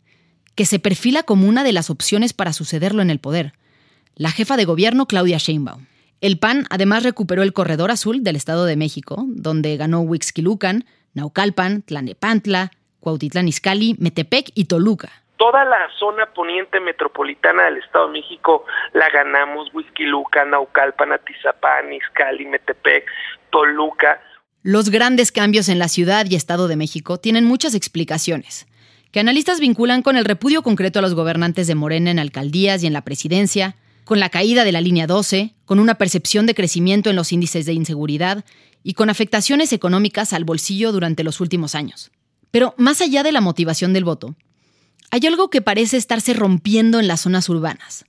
que 0.53 0.65
se 0.65 0.77
perfila 0.77 1.23
como 1.23 1.47
una 1.47 1.63
de 1.63 1.71
las 1.71 1.89
opciones 1.89 2.34
para 2.34 2.53
sucederlo 2.53 3.01
en 3.01 3.10
el 3.10 3.19
poder 3.19 3.53
la 4.15 4.32
jefa 4.32 4.58
de 4.58 4.65
gobierno 4.65 5.08
Claudia 5.08 5.38
Sheinbaum. 5.38 5.86
El 6.19 6.38
PAN 6.38 6.65
además 6.69 7.03
recuperó 7.03 7.41
el 7.41 7.53
corredor 7.53 7.89
azul 7.89 8.23
del 8.23 8.36
Estado 8.36 8.65
de 8.65 8.75
México, 8.75 9.25
donde 9.27 9.77
ganó 9.77 10.01
Huixquilucan, 10.01 10.86
Naucalpan, 11.13 11.82
Tlanepantla, 11.82 12.71
Cuautitlán 12.99 13.47
Izcalli, 13.47 13.95
Metepec 13.99 14.51
y 14.53 14.65
Toluca. 14.65 15.20
Toda 15.41 15.65
la 15.65 15.89
zona 15.97 16.32
poniente 16.36 16.80
metropolitana 16.80 17.63
del 17.63 17.77
Estado 17.77 18.06
de 18.06 18.13
México 18.13 18.63
la 18.93 19.10
ganamos, 19.10 19.73
Huixquilucan, 19.73 20.51
Naucalpan, 20.51 21.13
Atizapán, 21.13 21.91
Izcalli, 21.91 22.45
Metepec, 22.45 23.06
Toluca. 23.49 24.21
Los 24.62 24.91
grandes 24.91 25.32
cambios 25.32 25.67
en 25.67 25.80
la 25.80 25.88
ciudad 25.88 26.27
y 26.30 26.36
Estado 26.36 26.67
de 26.67 26.75
México 26.75 27.17
tienen 27.17 27.45
muchas 27.45 27.73
explicaciones, 27.73 28.67
que 29.12 29.19
analistas 29.19 29.60
vinculan 29.60 30.04
con 30.04 30.15
el 30.15 30.25
repudio 30.25 30.62
concreto 30.62 30.99
a 30.99 31.01
los 31.01 31.15
gobernantes 31.15 31.65
de 31.65 31.73
Morena 31.73 32.12
en 32.12 32.19
alcaldías 32.19 32.84
y 32.84 32.86
en 32.86 32.93
la 32.93 33.01
presidencia, 33.01 33.77
con 34.06 34.19
la 34.19 34.30
caída 34.30 34.63
de 34.63 34.73
la 34.73 34.82
línea 34.82 35.08
12, 35.08 35.56
con 35.65 35.80
una 35.80 35.95
percepción 35.95 36.45
de 36.45 36.54
crecimiento 36.54 37.10
en 37.10 37.15
los 37.15 37.32
índices 37.32 37.65
de 37.65 37.73
inseguridad 37.73 38.45
y 38.84 38.93
con 38.93 39.10
afectaciones 39.10 39.73
económicas 39.73 40.34
al 40.34 40.43
bolsillo 40.43 40.91
durante 40.91 41.23
los 41.23 41.41
últimos 41.41 41.73
años. 41.73 42.12
Pero 42.51 42.75
más 42.77 43.01
allá 43.01 43.23
de 43.23 43.32
la 43.32 43.41
motivación 43.41 43.91
del 43.91 44.04
voto, 44.04 44.36
hay 45.12 45.28
algo 45.28 45.50
que 45.50 45.62
parece 45.62 45.97
estarse 45.97 46.34
rompiendo 46.34 47.00
en 47.00 47.08
las 47.08 47.21
zonas 47.21 47.50
urbanas, 47.50 48.06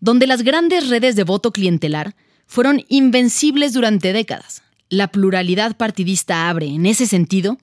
donde 0.00 0.26
las 0.26 0.42
grandes 0.42 0.88
redes 0.88 1.16
de 1.16 1.24
voto 1.24 1.52
clientelar 1.52 2.16
fueron 2.46 2.84
invencibles 2.88 3.72
durante 3.72 4.12
décadas. 4.12 4.62
La 4.88 5.08
pluralidad 5.08 5.76
partidista 5.76 6.48
abre, 6.48 6.66
en 6.66 6.86
ese 6.86 7.06
sentido, 7.06 7.58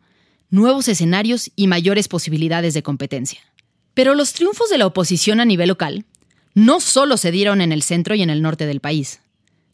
nuevos 0.50 0.88
escenarios 0.88 1.52
y 1.58 1.67
mayores 1.67 2.08
posibilidades 2.08 2.73
de 2.73 2.84
competencia. 2.84 3.41
Pero 3.93 4.15
los 4.15 4.32
triunfos 4.32 4.69
de 4.69 4.78
la 4.78 4.86
oposición 4.86 5.41
a 5.41 5.45
nivel 5.45 5.67
local 5.67 6.06
no 6.54 6.80
solo 6.80 7.17
se 7.17 7.32
dieron 7.32 7.60
en 7.60 7.73
el 7.73 7.84
centro 7.84 8.15
y 8.15 8.21
en 8.21 8.30
el 8.30 8.41
norte 8.41 8.65
del 8.65 8.80
país, 8.80 9.19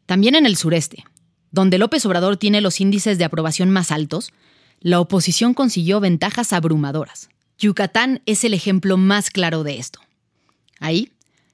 también 0.08 0.34
en 0.34 0.48
el 0.48 0.58
sureste, 0.58 1.06
donde 1.52 1.78
López 1.78 2.06
Obrador 2.08 2.38
tiene 2.38 2.62
los 2.62 2.82
índices 2.82 3.20
de 3.20 3.26
aprobación 3.26 3.70
más 3.70 3.92
altos, 3.92 4.32
la 4.80 5.00
oposición 5.00 5.54
consiguió 5.54 6.00
ventajas 6.00 6.52
abrumadoras. 6.52 7.30
Yucatán 7.64 8.22
es 8.26 8.44
el 8.44 8.54
ejemplo 8.54 8.98
más 8.98 9.30
claro 9.30 9.64
de 9.64 9.78
esto. 9.78 10.02
Ahí, 10.82 11.14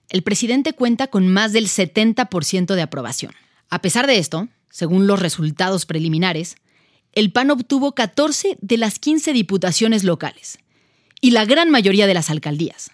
el 0.10 0.24
presidente 0.24 0.74
cuenta 0.74 1.06
con 1.06 1.28
más 1.28 1.54
del 1.54 1.68
70% 1.68 2.74
de 2.74 2.82
aprobación. 2.82 3.32
A 3.70 3.84
pesar 3.84 4.08
de 4.08 4.18
esto, 4.18 4.48
según 4.72 5.06
los 5.06 5.20
resultados 5.20 5.86
preliminares, 5.86 6.56
el 7.14 7.32
PAN 7.32 7.52
obtuvo 7.52 7.94
14 7.94 8.58
de 8.60 8.78
las 8.78 8.98
15 8.98 9.34
diputaciones 9.34 10.04
locales 10.04 10.58
y 11.22 11.30
la 11.32 11.46
gran 11.46 11.70
mayoría 11.70 12.08
de 12.08 12.16
las 12.16 12.32
alcaldías, 12.32 12.92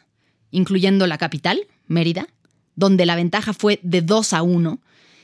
incluyendo 0.51 1.07
la 1.07 1.17
capital, 1.17 1.67
Mérida, 1.87 2.27
donde 2.75 3.05
la 3.05 3.15
ventaja 3.15 3.53
fue 3.53 3.79
de 3.81 4.01
2 4.01 4.33
a 4.33 4.41
1, 4.41 4.81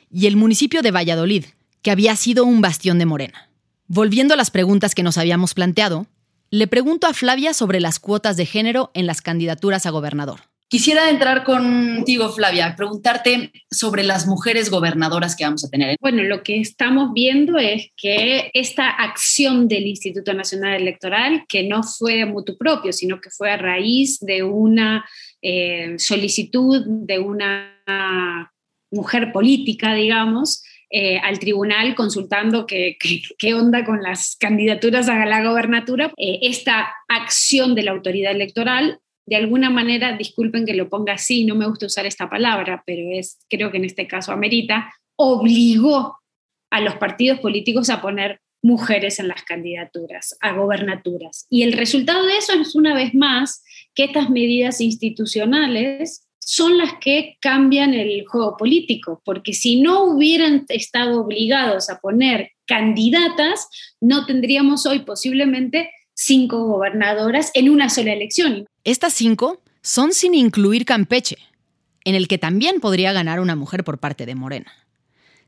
y 0.10 0.28
el 0.28 0.38
municipio 0.38 0.82
de 0.82 0.92
Valladolid, 0.92 1.46
que 1.82 1.92
había 1.92 2.16
sido 2.16 2.46
un 2.46 2.62
bastión 2.62 3.00
de 3.00 3.06
Morena. 3.06 3.50
Volviendo 3.88 4.34
a 4.34 4.38
las 4.38 4.52
preguntas 4.52 4.96
que 4.96 5.04
nos 5.04 5.18
habíamos 5.18 5.54
planteado, 5.54 6.08
le 6.52 6.68
pregunto 6.68 7.08
a 7.08 7.14
Flavia 7.14 7.54
sobre 7.54 7.80
las 7.80 8.00
cuotas 8.00 8.36
de 8.36 8.46
género 8.46 8.92
en 8.94 9.08
las 9.08 9.22
candidaturas 9.22 9.86
a 9.86 9.90
gobernador. 9.90 10.42
Quisiera 10.68 11.10
entrar 11.10 11.44
contigo, 11.44 12.30
Flavia, 12.30 12.76
preguntarte 12.78 13.52
sobre 13.70 14.04
las 14.04 14.26
mujeres 14.26 14.70
gobernadoras 14.70 15.36
que 15.36 15.44
vamos 15.44 15.66
a 15.66 15.70
tener. 15.70 15.98
Bueno, 16.00 16.24
lo 16.24 16.44
que 16.44 16.62
estamos 16.62 17.12
viendo 17.14 17.58
es 17.58 17.90
que 17.98 18.52
esta 18.54 18.90
acción 18.90 19.68
del 19.68 19.88
Instituto 19.88 20.34
Nacional 20.34 20.82
Electoral, 20.82 21.44
que 21.50 21.64
no 21.64 21.84
fue 21.84 22.18
de 22.18 22.26
mutuo 22.26 22.58
propio, 22.58 22.94
sino 22.94 23.20
que 23.20 23.30
fue 23.30 23.52
a 23.52 23.58
raíz 23.58 24.20
de 24.20 24.44
una 24.44 25.06
eh, 25.42 25.96
solicitud 25.98 26.86
de 26.88 27.20
una 27.20 27.82
mujer 28.92 29.32
política, 29.34 29.94
digamos, 29.94 30.64
eh, 30.94 31.20
al 31.20 31.40
tribunal 31.40 31.96
consultando 31.96 32.66
qué, 32.66 32.98
onda 33.54 33.86
con 33.86 34.04
las 34.04 34.36
candidaturas 34.36 35.08
a 35.08 35.26
la 35.26 35.42
gobernatura. 35.42 36.12
Eh, 36.18 36.40
esta 36.42 36.94
acción 37.08 37.76
de 37.76 37.84
la 37.84 37.92
autoridad 37.92 38.34
electoral, 38.34 39.00
de 39.26 39.38
alguna 39.38 39.70
manera, 39.70 40.18
disculpen 40.18 40.66
que 40.66 40.74
lo 40.74 40.90
ponga 40.90 41.14
así, 41.14 41.46
no 41.46 41.56
me 41.56 41.66
gusta 41.66 41.86
usar 41.86 42.06
esta 42.06 42.30
palabra, 42.30 42.84
pero 42.86 43.04
es, 43.18 43.40
creo 43.50 43.72
que 43.72 43.78
en 43.78 43.86
este 43.86 44.06
caso 44.06 44.34
amerita, 44.34 44.94
obligó 45.16 46.20
a 46.70 46.82
los 46.82 46.96
partidos 46.96 47.40
políticos 47.40 47.90
a 47.90 48.02
poner 48.02 48.42
mujeres 48.62 49.20
en 49.20 49.30
las 49.30 49.44
candidaturas 49.44 50.38
a 50.42 50.54
gobernaturas. 50.54 51.48
Y 51.50 51.64
el 51.64 51.74
resultado 51.74 52.26
de 52.26 52.38
eso 52.38 52.54
es, 52.54 52.76
una 52.76 52.94
vez 52.94 53.14
más, 53.14 53.64
que 53.96 54.04
estas 54.04 54.30
medidas 54.30 54.82
institucionales 54.82 56.28
son 56.44 56.78
las 56.78 56.94
que 57.00 57.38
cambian 57.40 57.94
el 57.94 58.26
juego 58.28 58.58
político, 58.58 59.22
porque 59.24 59.54
si 59.54 59.82
no 59.82 60.04
hubieran 60.04 60.66
estado 60.70 61.22
obligados 61.22 61.90
a 61.90 62.00
poner 62.00 62.52
candidatas, 62.66 63.68
no 64.02 64.26
tendríamos 64.26 64.86
hoy 64.86 65.00
posiblemente 65.00 65.92
cinco 66.14 66.66
gobernadoras 66.66 67.52
en 67.54 67.70
una 67.70 67.90
sola 67.90 68.14
elección. 68.14 68.66
Estas 68.84 69.14
cinco 69.14 69.62
son 69.82 70.14
sin 70.14 70.34
incluir 70.34 70.86
Campeche, 70.86 71.38
en 72.04 72.16
el 72.16 72.28
que 72.28 72.38
también 72.38 72.80
podría 72.80 73.14
ganar 73.14 73.40
una 73.40 73.56
mujer 73.56 73.84
por 73.84 74.00
parte 74.00 74.26
de 74.26 74.36
Morena. 74.36 74.72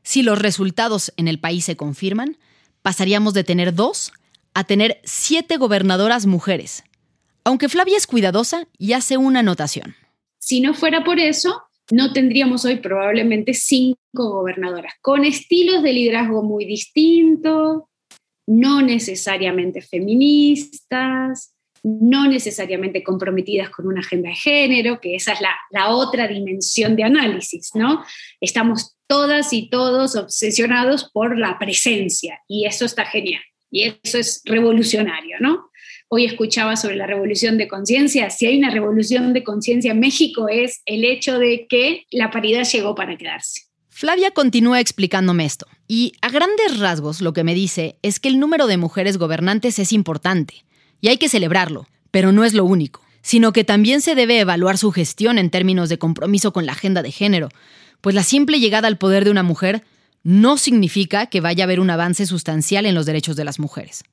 Si 0.02 0.22
los 0.22 0.38
resultados 0.38 1.12
en 1.16 1.28
el 1.28 1.40
país 1.40 1.64
se 1.64 1.76
confirman, 1.76 2.36
pasaríamos 2.82 3.34
de 3.34 3.44
tener 3.44 3.74
dos 3.74 4.12
a 4.54 4.64
tener 4.64 5.00
siete 5.02 5.56
gobernadoras 5.56 6.26
mujeres, 6.26 6.84
aunque 7.42 7.68
Flavia 7.68 7.96
es 7.96 8.06
cuidadosa 8.06 8.68
y 8.78 8.92
hace 8.92 9.16
una 9.16 9.40
anotación. 9.40 9.96
Si 10.44 10.60
no 10.60 10.74
fuera 10.74 11.02
por 11.04 11.18
eso, 11.20 11.62
no 11.90 12.12
tendríamos 12.12 12.66
hoy 12.66 12.76
probablemente 12.76 13.54
cinco 13.54 13.96
gobernadoras, 14.12 14.92
con 15.00 15.24
estilos 15.24 15.82
de 15.82 15.94
liderazgo 15.94 16.42
muy 16.42 16.66
distintos, 16.66 17.84
no 18.46 18.82
necesariamente 18.82 19.80
feministas, 19.80 21.54
no 21.82 22.28
necesariamente 22.28 23.02
comprometidas 23.02 23.70
con 23.70 23.86
una 23.86 24.00
agenda 24.00 24.28
de 24.28 24.34
género, 24.34 25.00
que 25.00 25.14
esa 25.14 25.32
es 25.32 25.40
la, 25.40 25.88
otra 25.88 26.28
dimensión 26.28 26.94
de 26.94 27.04
análisis, 27.04 27.70
¿no? 27.74 28.04
Estamos 28.38 28.98
todas 29.06 29.54
y 29.54 29.70
todos 29.70 30.14
obsesionados 30.14 31.10
por 31.10 31.38
la 31.38 31.58
presencia 31.58 32.38
y 32.46 32.66
eso 32.66 32.84
está 32.84 33.06
genial 33.06 33.40
y 33.70 33.84
eso 33.84 34.18
es 34.18 34.42
revolucionario, 34.44 35.38
¿no? 35.40 35.70
Hoy 36.16 36.26
escuchaba 36.26 36.76
sobre 36.76 36.94
la 36.94 37.08
revolución 37.08 37.58
de 37.58 37.66
conciencia. 37.66 38.30
Si 38.30 38.46
hay 38.46 38.56
una 38.56 38.70
revolución 38.70 39.32
de 39.32 39.42
conciencia 39.42 39.90
en 39.90 39.98
México 39.98 40.46
es 40.48 40.80
el 40.86 41.04
hecho 41.04 41.40
de 41.40 41.66
que 41.68 42.06
la 42.12 42.30
paridad 42.30 42.62
llegó 42.62 42.94
para 42.94 43.16
quedarse. 43.18 43.62
Flavia 43.88 44.30
continúa 44.30 44.78
explicándome 44.78 45.44
esto, 45.44 45.66
y 45.88 46.12
a 46.22 46.28
grandes 46.28 46.78
rasgos 46.78 47.20
lo 47.20 47.32
que 47.32 47.42
me 47.42 47.52
dice 47.52 47.96
es 48.02 48.20
que 48.20 48.28
el 48.28 48.38
número 48.38 48.68
de 48.68 48.76
mujeres 48.76 49.18
gobernantes 49.18 49.80
es 49.80 49.92
importante, 49.92 50.64
y 51.00 51.08
hay 51.08 51.16
que 51.16 51.28
celebrarlo, 51.28 51.88
pero 52.12 52.30
no 52.30 52.44
es 52.44 52.54
lo 52.54 52.64
único, 52.64 53.02
sino 53.20 53.52
que 53.52 53.64
también 53.64 54.00
se 54.00 54.14
debe 54.14 54.38
evaluar 54.38 54.78
su 54.78 54.92
gestión 54.92 55.36
en 55.36 55.50
términos 55.50 55.88
de 55.88 55.98
compromiso 55.98 56.52
con 56.52 56.64
la 56.64 56.74
agenda 56.74 57.02
de 57.02 57.10
género, 57.10 57.48
pues 58.00 58.14
la 58.14 58.22
simple 58.22 58.60
llegada 58.60 58.86
al 58.86 58.98
poder 58.98 59.24
de 59.24 59.32
una 59.32 59.42
mujer 59.42 59.82
no 60.22 60.58
significa 60.58 61.26
que 61.26 61.40
vaya 61.40 61.64
a 61.64 61.66
haber 61.66 61.80
un 61.80 61.90
avance 61.90 62.24
sustancial 62.24 62.86
en 62.86 62.94
los 62.94 63.04
derechos 63.04 63.34
de 63.34 63.44
las 63.44 63.58
mujeres. 63.58 64.04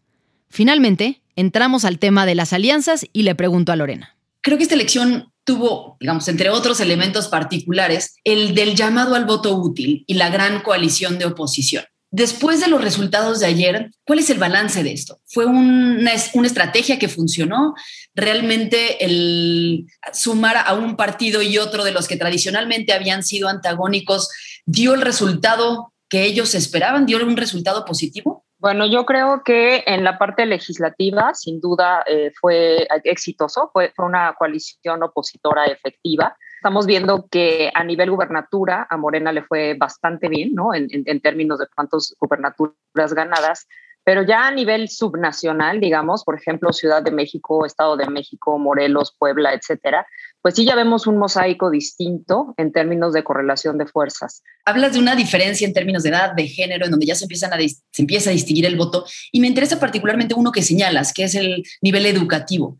Finalmente, 0.52 1.22
entramos 1.38 1.86
al 1.86 1.98
tema 1.98 2.26
de 2.26 2.36
las 2.36 2.52
alianzas 2.52 3.06
y 3.14 3.24
le 3.24 3.36
pregunto 3.36 3.72
a 3.72 3.78
Lorena. 3.78 4.18
Creo 4.42 4.58
que 4.58 4.64
esta 4.64 4.76
elección 4.76 5.32
tuvo, 5.46 5.96
digamos, 6.02 6.28
entre 6.28 6.50
otros 6.50 6.82
elementos 6.82 7.30
particulares, 7.30 8.16
el 8.26 8.54
del 8.54 8.76
llamado 8.76 9.16
al 9.16 9.26
voto 9.26 9.56
útil 9.56 10.04
y 10.08 10.16
la 10.16 10.30
gran 10.30 10.62
coalición 10.62 11.18
de 11.20 11.26
oposición. 11.26 11.86
Después 12.14 12.60
de 12.60 12.68
los 12.68 12.82
resultados 12.82 13.40
de 13.40 13.46
ayer, 13.46 13.92
¿cuál 14.06 14.20
es 14.20 14.30
el 14.30 14.40
balance 14.40 14.84
de 14.84 14.92
esto? 14.92 15.22
¿Fue 15.26 15.46
una, 15.46 16.12
una, 16.34 16.48
estrategia 16.48 17.00
que 17.00 17.08
funcionó? 17.08 17.74
¿Realmente 18.14 19.06
el 19.06 19.86
sumar 20.12 20.58
a 20.58 20.74
un 20.74 20.98
partido 20.98 21.42
y 21.42 21.58
otro 21.58 21.86
de 21.86 21.94
los 21.94 22.10
que 22.10 22.18
tradicionalmente 22.18 22.92
habían 22.92 23.24
sido 23.24 23.48
antagónicos 23.48 24.28
dio 24.66 24.94
el 24.94 25.02
resultado 25.02 25.94
que 26.10 26.26
ellos 26.26 26.54
esperaban? 26.54 27.06
¿Dio 27.06 27.26
un 27.26 27.38
resultado 27.38 27.86
positivo? 27.86 28.44
Bueno, 28.62 28.86
yo 28.86 29.08
creo 29.08 29.42
que 29.44 29.84
en 29.88 30.04
la 30.04 30.20
parte 30.20 30.46
legislativa, 30.46 31.34
sin 31.34 31.60
duda, 31.60 32.04
eh, 32.06 32.32
fue 32.40 32.88
exitoso, 33.06 33.72
fue, 33.74 33.92
una 33.98 34.36
coalición 34.38 35.02
opositora 35.02 35.66
efectiva. 35.66 36.38
Estamos 36.58 36.86
viendo 36.86 37.28
que 37.28 37.72
a 37.74 37.84
nivel 37.84 38.12
gubernatura 38.12 38.86
a 38.88 38.98
Morena 38.98 39.32
le 39.32 39.42
fue 39.42 39.74
bastante 39.74 40.30
bien, 40.30 40.54
¿no? 40.54 40.76
En, 40.76 40.88
en, 40.92 41.02
en 41.08 41.22
términos 41.22 41.58
de 41.58 41.66
cuántas 41.74 42.16
gubernaturas 42.20 43.16
ganadas, 43.16 43.68
pero 44.04 44.22
ya 44.22 44.48
a 44.48 44.52
nivel 44.52 44.90
subnacional, 44.90 45.80
digamos, 45.80 46.24
por 46.24 46.36
ejemplo, 46.36 46.72
Ciudad 46.72 47.02
de 47.02 47.12
México, 47.12 47.66
Estado 47.66 47.98
de 47.98 48.10
México, 48.10 48.60
Morelos, 48.60 49.16
Puebla, 49.18 49.54
etcétera, 49.56 50.06
pues 50.42 50.56
sí 50.56 50.66
ya 50.66 50.76
vemos 50.76 51.08
un 51.08 51.18
mosaico 51.18 51.70
distinto 51.70 52.54
en 52.58 52.72
términos 52.72 53.14
de 53.14 53.24
correlación 53.24 53.78
de 53.78 53.86
fuerzas. 53.86 54.44
Hablas 54.66 54.94
de 54.94 55.00
una 55.00 55.16
diferencia 55.16 55.68
en 55.68 55.74
términos 55.74 56.04
de 56.04 56.10
edad, 56.10 56.34
de 56.34 56.48
género, 56.48 56.86
en 56.86 56.92
donde 56.92 57.06
ya 57.06 57.16
se, 57.16 57.26
empiezan 57.26 57.54
a 57.54 57.58
se 57.58 58.02
empieza 58.02 58.30
a 58.30 58.34
distinguir 58.34 58.66
el 58.66 58.76
voto, 58.76 59.06
y 59.32 59.40
me 59.40 59.48
interesa 59.48 59.80
particularmente 59.80 60.34
uno 60.34 60.52
que 60.52 60.64
señalas, 60.64 61.14
que 61.14 61.24
es 61.24 61.36
el 61.36 61.64
nivel 61.82 62.06
educativo. 62.06 62.78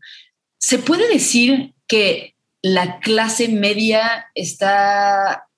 ¿Se 0.58 0.78
puede 0.78 1.08
decir 1.08 1.74
que 1.86 2.34
la 2.62 3.00
clase 3.00 3.48
media 3.48 4.26
está, 4.34 5.48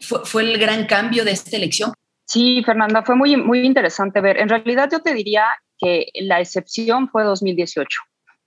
fue, 0.00 0.20
fue 0.24 0.42
el 0.42 0.58
gran 0.58 0.86
cambio 0.86 1.24
de 1.24 1.32
esta 1.32 1.56
elección? 1.56 1.92
Sí, 2.26 2.62
Fernanda, 2.64 3.02
fue 3.02 3.16
muy, 3.16 3.36
muy 3.36 3.60
interesante 3.60 4.20
ver. 4.20 4.38
En 4.38 4.48
realidad 4.48 4.88
yo 4.90 5.00
te 5.00 5.12
diría 5.12 5.44
que 5.78 6.08
la 6.14 6.40
excepción 6.40 7.08
fue 7.08 7.24
2018. 7.24 7.86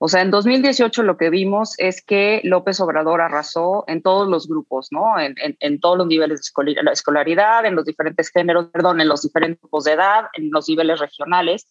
O 0.00 0.08
sea, 0.08 0.22
en 0.22 0.30
2018 0.30 1.02
lo 1.02 1.16
que 1.16 1.28
vimos 1.28 1.74
es 1.78 2.02
que 2.02 2.40
López 2.44 2.80
Obrador 2.80 3.20
arrasó 3.20 3.84
en 3.88 4.00
todos 4.00 4.28
los 4.28 4.46
grupos, 4.46 4.88
¿no? 4.92 5.14
En, 5.18 5.80
todos 5.80 5.98
los 5.98 6.06
niveles 6.06 6.52
de 6.52 6.92
escolaridad, 6.92 7.66
en 7.66 7.74
los 7.74 7.84
diferentes 7.84 8.30
géneros, 8.30 8.66
perdón, 8.72 9.00
en 9.00 9.08
los 9.08 9.22
diferentes 9.22 9.60
grupos 9.60 9.84
de 9.84 9.92
edad, 9.92 10.26
en 10.34 10.50
los 10.52 10.68
niveles 10.68 11.00
regionales. 11.00 11.66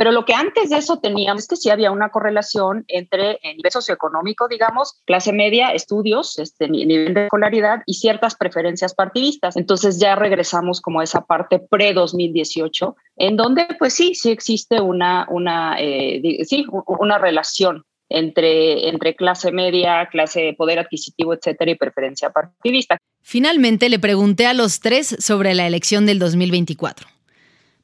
Pero 0.00 0.12
lo 0.12 0.24
que 0.24 0.32
antes 0.32 0.70
de 0.70 0.78
eso 0.78 0.98
teníamos 0.98 1.42
es 1.42 1.46
que 1.46 1.56
sí 1.56 1.68
había 1.68 1.90
una 1.90 2.08
correlación 2.08 2.86
entre 2.88 3.32
el 3.42 3.58
nivel 3.58 3.70
socioeconómico, 3.70 4.48
digamos, 4.48 4.98
clase 5.04 5.30
media, 5.30 5.72
estudios, 5.74 6.38
este, 6.38 6.70
nivel 6.70 7.12
de 7.12 7.24
escolaridad 7.24 7.82
y 7.84 7.92
ciertas 7.92 8.34
preferencias 8.34 8.94
partidistas. 8.94 9.58
Entonces 9.58 10.00
ya 10.00 10.16
regresamos 10.16 10.80
como 10.80 11.00
a 11.00 11.04
esa 11.04 11.26
parte 11.26 11.58
pre-2018, 11.58 12.94
en 13.16 13.36
donde 13.36 13.66
pues 13.78 13.92
sí, 13.92 14.14
sí 14.14 14.30
existe 14.30 14.80
una, 14.80 15.26
una, 15.28 15.76
eh, 15.78 16.38
sí, 16.48 16.64
una 16.86 17.18
relación 17.18 17.84
entre, 18.08 18.88
entre 18.88 19.14
clase 19.14 19.52
media, 19.52 20.08
clase 20.10 20.40
de 20.40 20.54
poder 20.54 20.78
adquisitivo, 20.78 21.34
etcétera, 21.34 21.72
y 21.72 21.74
preferencia 21.74 22.30
partidista. 22.30 22.96
Finalmente 23.20 23.90
le 23.90 23.98
pregunté 23.98 24.46
a 24.46 24.54
los 24.54 24.80
tres 24.80 25.14
sobre 25.18 25.52
la 25.52 25.66
elección 25.66 26.06
del 26.06 26.18
2024 26.18 27.19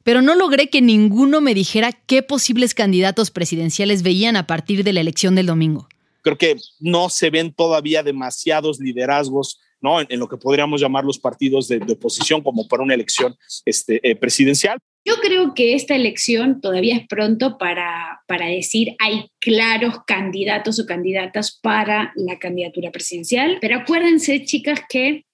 pero 0.07 0.21
no 0.21 0.35
logré 0.35 0.69
que 0.69 0.81
ninguno 0.81 1.41
me 1.41 1.53
dijera 1.53 1.91
qué 1.91 2.23
posibles 2.23 2.73
candidatos 2.73 3.29
presidenciales 3.29 4.03
veían 4.03 4.37
a 4.37 4.47
partir 4.47 4.85
de 4.85 4.93
la 4.93 5.01
elección 5.01 5.35
del 5.35 5.47
domingo. 5.47 5.89
Creo 6.21 6.37
que 6.37 6.55
no 6.79 7.09
se 7.09 7.29
ven 7.29 7.53
todavía 7.53 8.03
demasiados 8.03 8.79
liderazgos 8.79 9.59
¿no? 9.81 9.99
en, 9.99 10.07
en 10.09 10.21
lo 10.21 10.29
que 10.29 10.37
podríamos 10.37 10.79
llamar 10.79 11.03
los 11.03 11.19
partidos 11.19 11.67
de, 11.67 11.79
de 11.79 11.91
oposición 11.91 12.41
como 12.41 12.69
para 12.69 12.83
una 12.83 12.93
elección 12.93 13.35
este, 13.65 13.99
eh, 14.09 14.15
presidencial. 14.15 14.77
Yo 15.03 15.15
creo 15.17 15.53
que 15.53 15.73
esta 15.73 15.93
elección 15.93 16.61
todavía 16.61 16.95
es 16.95 17.05
pronto 17.05 17.57
para, 17.57 18.21
para 18.27 18.45
decir 18.45 18.95
hay 18.99 19.29
claros 19.41 20.05
candidatos 20.07 20.79
o 20.79 20.85
candidatas 20.85 21.59
para 21.61 22.13
la 22.15 22.39
candidatura 22.39 22.93
presidencial, 22.93 23.57
pero 23.59 23.79
acuérdense, 23.79 24.45
chicas, 24.45 24.79
que 24.87 25.25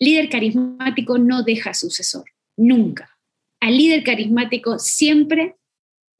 líder 0.00 0.28
carismático 0.28 1.16
no 1.16 1.44
deja 1.44 1.74
sucesor, 1.74 2.24
nunca 2.56 3.08
al 3.60 3.76
líder 3.76 4.02
carismático 4.04 4.78
siempre 4.78 5.56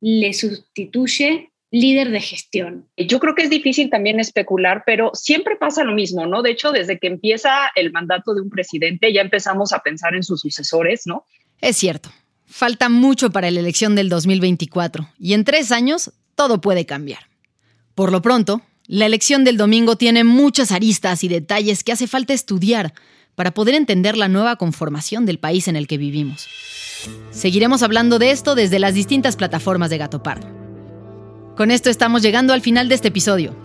le 0.01 0.33
sustituye 0.33 1.51
líder 1.71 2.11
de 2.11 2.21
gestión. 2.21 2.89
Yo 2.97 3.21
creo 3.21 3.35
que 3.35 3.43
es 3.43 3.51
difícil 3.51 3.91
también 3.91 4.19
especular, 4.19 4.83
pero 4.85 5.13
siempre 5.15 5.57
pasa 5.57 5.85
lo 5.85 5.93
mismo, 5.93 6.27
¿no? 6.27 6.43
De 6.43 6.51
hecho, 6.51 6.73
desde 6.73 6.99
que 6.99 7.07
empieza 7.07 7.71
el 7.77 7.93
mandato 7.93 8.35
de 8.35 8.41
un 8.41 8.51
presidente, 8.51 9.13
ya 9.13 9.21
empezamos 9.21 9.73
a 9.73 9.81
pensar 9.81 10.15
en 10.15 10.25
sus 10.25 10.41
sucesores, 10.41 11.03
¿no? 11.07 11.25
Es 11.61 11.77
cierto. 11.77 12.11
Falta 12.47 12.89
mucho 12.89 13.31
para 13.31 13.51
la 13.51 13.61
elección 13.61 13.95
del 13.95 14.09
2024 14.09 15.09
y 15.19 15.35
en 15.35 15.45
tres 15.45 15.71
años 15.71 16.13
todo 16.35 16.61
puede 16.61 16.85
cambiar. 16.85 17.29
Por 17.95 18.11
lo 18.11 18.23
pronto, 18.23 18.63
la 18.87 19.07
elección 19.07 19.45
del 19.45 19.57
domingo 19.57 19.95
tiene 19.95 20.25
muchas 20.25 20.73
aristas 20.73 21.23
y 21.23 21.29
detalles 21.29 21.85
que 21.85 21.93
hace 21.93 22.09
falta 22.09 22.33
estudiar 22.33 22.93
para 23.35 23.53
poder 23.53 23.75
entender 23.75 24.17
la 24.17 24.29
nueva 24.29 24.57
conformación 24.57 25.27
del 25.27 25.39
país 25.39 25.69
en 25.69 25.77
el 25.77 25.87
que 25.87 25.99
vivimos. 25.99 26.49
Seguiremos 27.31 27.83
hablando 27.83 28.19
de 28.19 28.31
esto 28.31 28.55
desde 28.55 28.79
las 28.79 28.95
distintas 28.95 29.37
plataformas 29.37 29.91
de 29.91 29.99
Gato 29.99 30.23
Pardo. 30.23 30.49
Con 31.57 31.71
esto 31.71 31.91
estamos 31.91 32.23
llegando 32.23 32.53
al 32.53 32.61
final 32.61 32.89
de 32.89 32.95
este 32.95 33.09
episodio, 33.09 33.57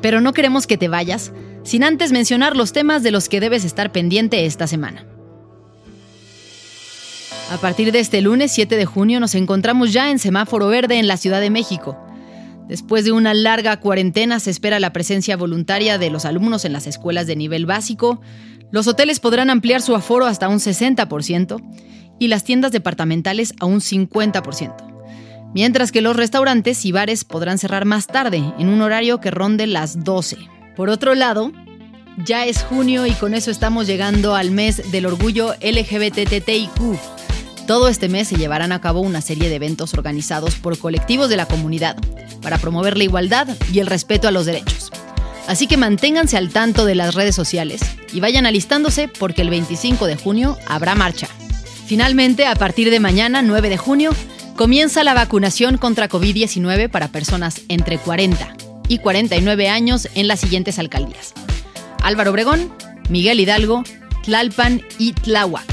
pero 0.00 0.20
no 0.20 0.32
queremos 0.32 0.66
que 0.66 0.78
te 0.78 0.88
vayas 0.88 1.32
sin 1.62 1.84
antes 1.84 2.12
mencionar 2.12 2.56
los 2.56 2.72
temas 2.72 3.02
de 3.02 3.10
los 3.10 3.28
que 3.28 3.40
debes 3.40 3.64
estar 3.64 3.92
pendiente 3.92 4.46
esta 4.46 4.66
semana. 4.66 5.06
A 7.50 7.58
partir 7.58 7.90
de 7.90 7.98
este 7.98 8.20
lunes 8.20 8.52
7 8.52 8.76
de 8.76 8.86
junio 8.86 9.18
nos 9.18 9.34
encontramos 9.34 9.92
ya 9.92 10.10
en 10.10 10.20
semáforo 10.20 10.68
verde 10.68 10.98
en 10.98 11.08
la 11.08 11.16
Ciudad 11.16 11.40
de 11.40 11.50
México. 11.50 11.98
Después 12.68 13.04
de 13.04 13.10
una 13.10 13.34
larga 13.34 13.80
cuarentena 13.80 14.38
se 14.38 14.50
espera 14.50 14.78
la 14.78 14.92
presencia 14.92 15.36
voluntaria 15.36 15.98
de 15.98 16.10
los 16.10 16.24
alumnos 16.24 16.64
en 16.64 16.72
las 16.72 16.86
escuelas 16.86 17.26
de 17.26 17.34
nivel 17.34 17.66
básico, 17.66 18.20
los 18.72 18.86
hoteles 18.86 19.20
podrán 19.20 19.50
ampliar 19.50 19.82
su 19.82 19.94
aforo 19.94 20.26
hasta 20.26 20.48
un 20.48 20.58
60% 20.58 21.62
y 22.18 22.28
las 22.28 22.44
tiendas 22.44 22.72
departamentales 22.72 23.54
a 23.60 23.66
un 23.66 23.80
50%, 23.80 25.50
mientras 25.54 25.90
que 25.90 26.02
los 26.02 26.16
restaurantes 26.16 26.84
y 26.84 26.92
bares 26.92 27.24
podrán 27.24 27.58
cerrar 27.58 27.84
más 27.84 28.06
tarde, 28.06 28.42
en 28.58 28.68
un 28.68 28.82
horario 28.82 29.20
que 29.20 29.30
ronde 29.30 29.66
las 29.66 30.04
12. 30.04 30.36
Por 30.76 30.90
otro 30.90 31.14
lado, 31.14 31.50
ya 32.24 32.44
es 32.44 32.62
junio 32.62 33.06
y 33.06 33.12
con 33.12 33.34
eso 33.34 33.50
estamos 33.50 33.86
llegando 33.86 34.34
al 34.34 34.50
mes 34.50 34.90
del 34.92 35.06
orgullo 35.06 35.54
LGBTTIQ 35.54 36.98
Todo 37.66 37.88
este 37.88 38.08
mes 38.08 38.28
se 38.28 38.36
llevarán 38.36 38.72
a 38.72 38.80
cabo 38.80 39.00
una 39.00 39.20
serie 39.20 39.48
de 39.48 39.54
eventos 39.54 39.94
organizados 39.94 40.56
por 40.56 40.78
colectivos 40.78 41.28
de 41.28 41.36
la 41.36 41.46
comunidad 41.46 41.96
para 42.42 42.58
promover 42.58 42.98
la 42.98 43.04
igualdad 43.04 43.48
y 43.72 43.78
el 43.78 43.86
respeto 43.86 44.28
a 44.28 44.30
los 44.30 44.46
derechos. 44.46 44.90
Así 45.50 45.66
que 45.66 45.76
manténganse 45.76 46.36
al 46.36 46.50
tanto 46.50 46.84
de 46.84 46.94
las 46.94 47.16
redes 47.16 47.34
sociales 47.34 47.80
y 48.12 48.20
vayan 48.20 48.46
alistándose 48.46 49.08
porque 49.08 49.42
el 49.42 49.50
25 49.50 50.06
de 50.06 50.14
junio 50.14 50.56
habrá 50.68 50.94
marcha. 50.94 51.26
Finalmente, 51.88 52.46
a 52.46 52.54
partir 52.54 52.88
de 52.88 53.00
mañana, 53.00 53.42
9 53.42 53.68
de 53.68 53.76
junio, 53.76 54.12
comienza 54.54 55.02
la 55.02 55.12
vacunación 55.12 55.76
contra 55.76 56.08
COVID-19 56.08 56.88
para 56.88 57.08
personas 57.08 57.62
entre 57.66 57.98
40 57.98 58.54
y 58.86 58.98
49 58.98 59.68
años 59.68 60.08
en 60.14 60.28
las 60.28 60.38
siguientes 60.38 60.78
alcaldías. 60.78 61.34
Álvaro 62.00 62.30
Obregón, 62.30 62.72
Miguel 63.08 63.40
Hidalgo, 63.40 63.82
Tlalpan 64.22 64.82
y 65.00 65.14
Tláhuac. 65.14 65.66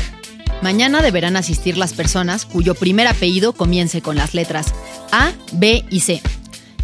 Mañana 0.64 1.04
deberán 1.04 1.36
asistir 1.36 1.78
las 1.78 1.94
personas 1.94 2.48
cuyo 2.48 2.74
primer 2.74 3.06
apellido 3.06 3.54
comience 3.54 4.02
con 4.02 4.16
las 4.16 4.34
letras 4.34 4.74
A, 5.12 5.34
B 5.52 5.86
y 5.92 6.00
C. 6.00 6.24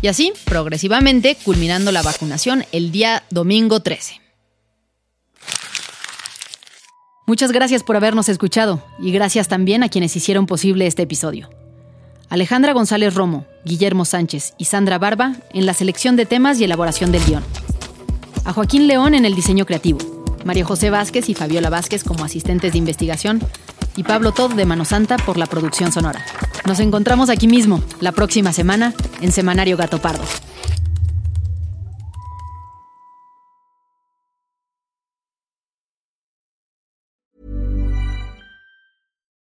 Y 0.03 0.09
así, 0.09 0.33
progresivamente, 0.43 1.37
culminando 1.45 1.93
la 1.93 2.01
vacunación 2.01 2.65
el 2.73 2.91
día 2.91 3.23
domingo 3.29 3.79
13. 3.79 4.19
Muchas 7.25 7.53
gracias 7.53 7.83
por 7.83 7.95
habernos 7.95 8.27
escuchado 8.27 8.83
y 8.99 9.13
gracias 9.13 9.47
también 9.47 9.81
a 9.81 9.87
quienes 9.87 10.13
hicieron 10.17 10.45
posible 10.45 10.87
este 10.87 11.03
episodio. 11.03 11.49
Alejandra 12.27 12.73
González 12.73 13.15
Romo, 13.15 13.45
Guillermo 13.63 14.03
Sánchez 14.03 14.55
y 14.57 14.65
Sandra 14.65 14.97
Barba 14.97 15.37
en 15.53 15.65
la 15.65 15.73
selección 15.73 16.17
de 16.17 16.25
temas 16.25 16.59
y 16.59 16.65
elaboración 16.65 17.13
del 17.13 17.23
guion. 17.23 17.43
A 18.43 18.51
Joaquín 18.51 18.87
León 18.87 19.13
en 19.13 19.23
el 19.23 19.35
diseño 19.35 19.65
creativo. 19.65 19.99
María 20.43 20.65
José 20.65 20.89
Vázquez 20.89 21.29
y 21.29 21.33
Fabiola 21.33 21.69
Vázquez 21.69 22.03
como 22.03 22.25
asistentes 22.25 22.73
de 22.73 22.77
investigación 22.77 23.39
y 23.95 24.03
Pablo 24.03 24.31
Todd 24.31 24.53
de 24.53 24.65
Mano 24.65 24.85
Santa 24.85 25.17
por 25.17 25.37
la 25.37 25.45
producción 25.45 25.91
sonora. 25.91 26.23
Nos 26.65 26.79
encontramos 26.79 27.29
aquí 27.29 27.47
mismo, 27.47 27.81
la 27.99 28.11
próxima 28.11 28.53
semana, 28.53 28.93
en 29.21 29.31
Semanario 29.31 29.77
Gato 29.77 29.99
Pardo. 29.99 30.23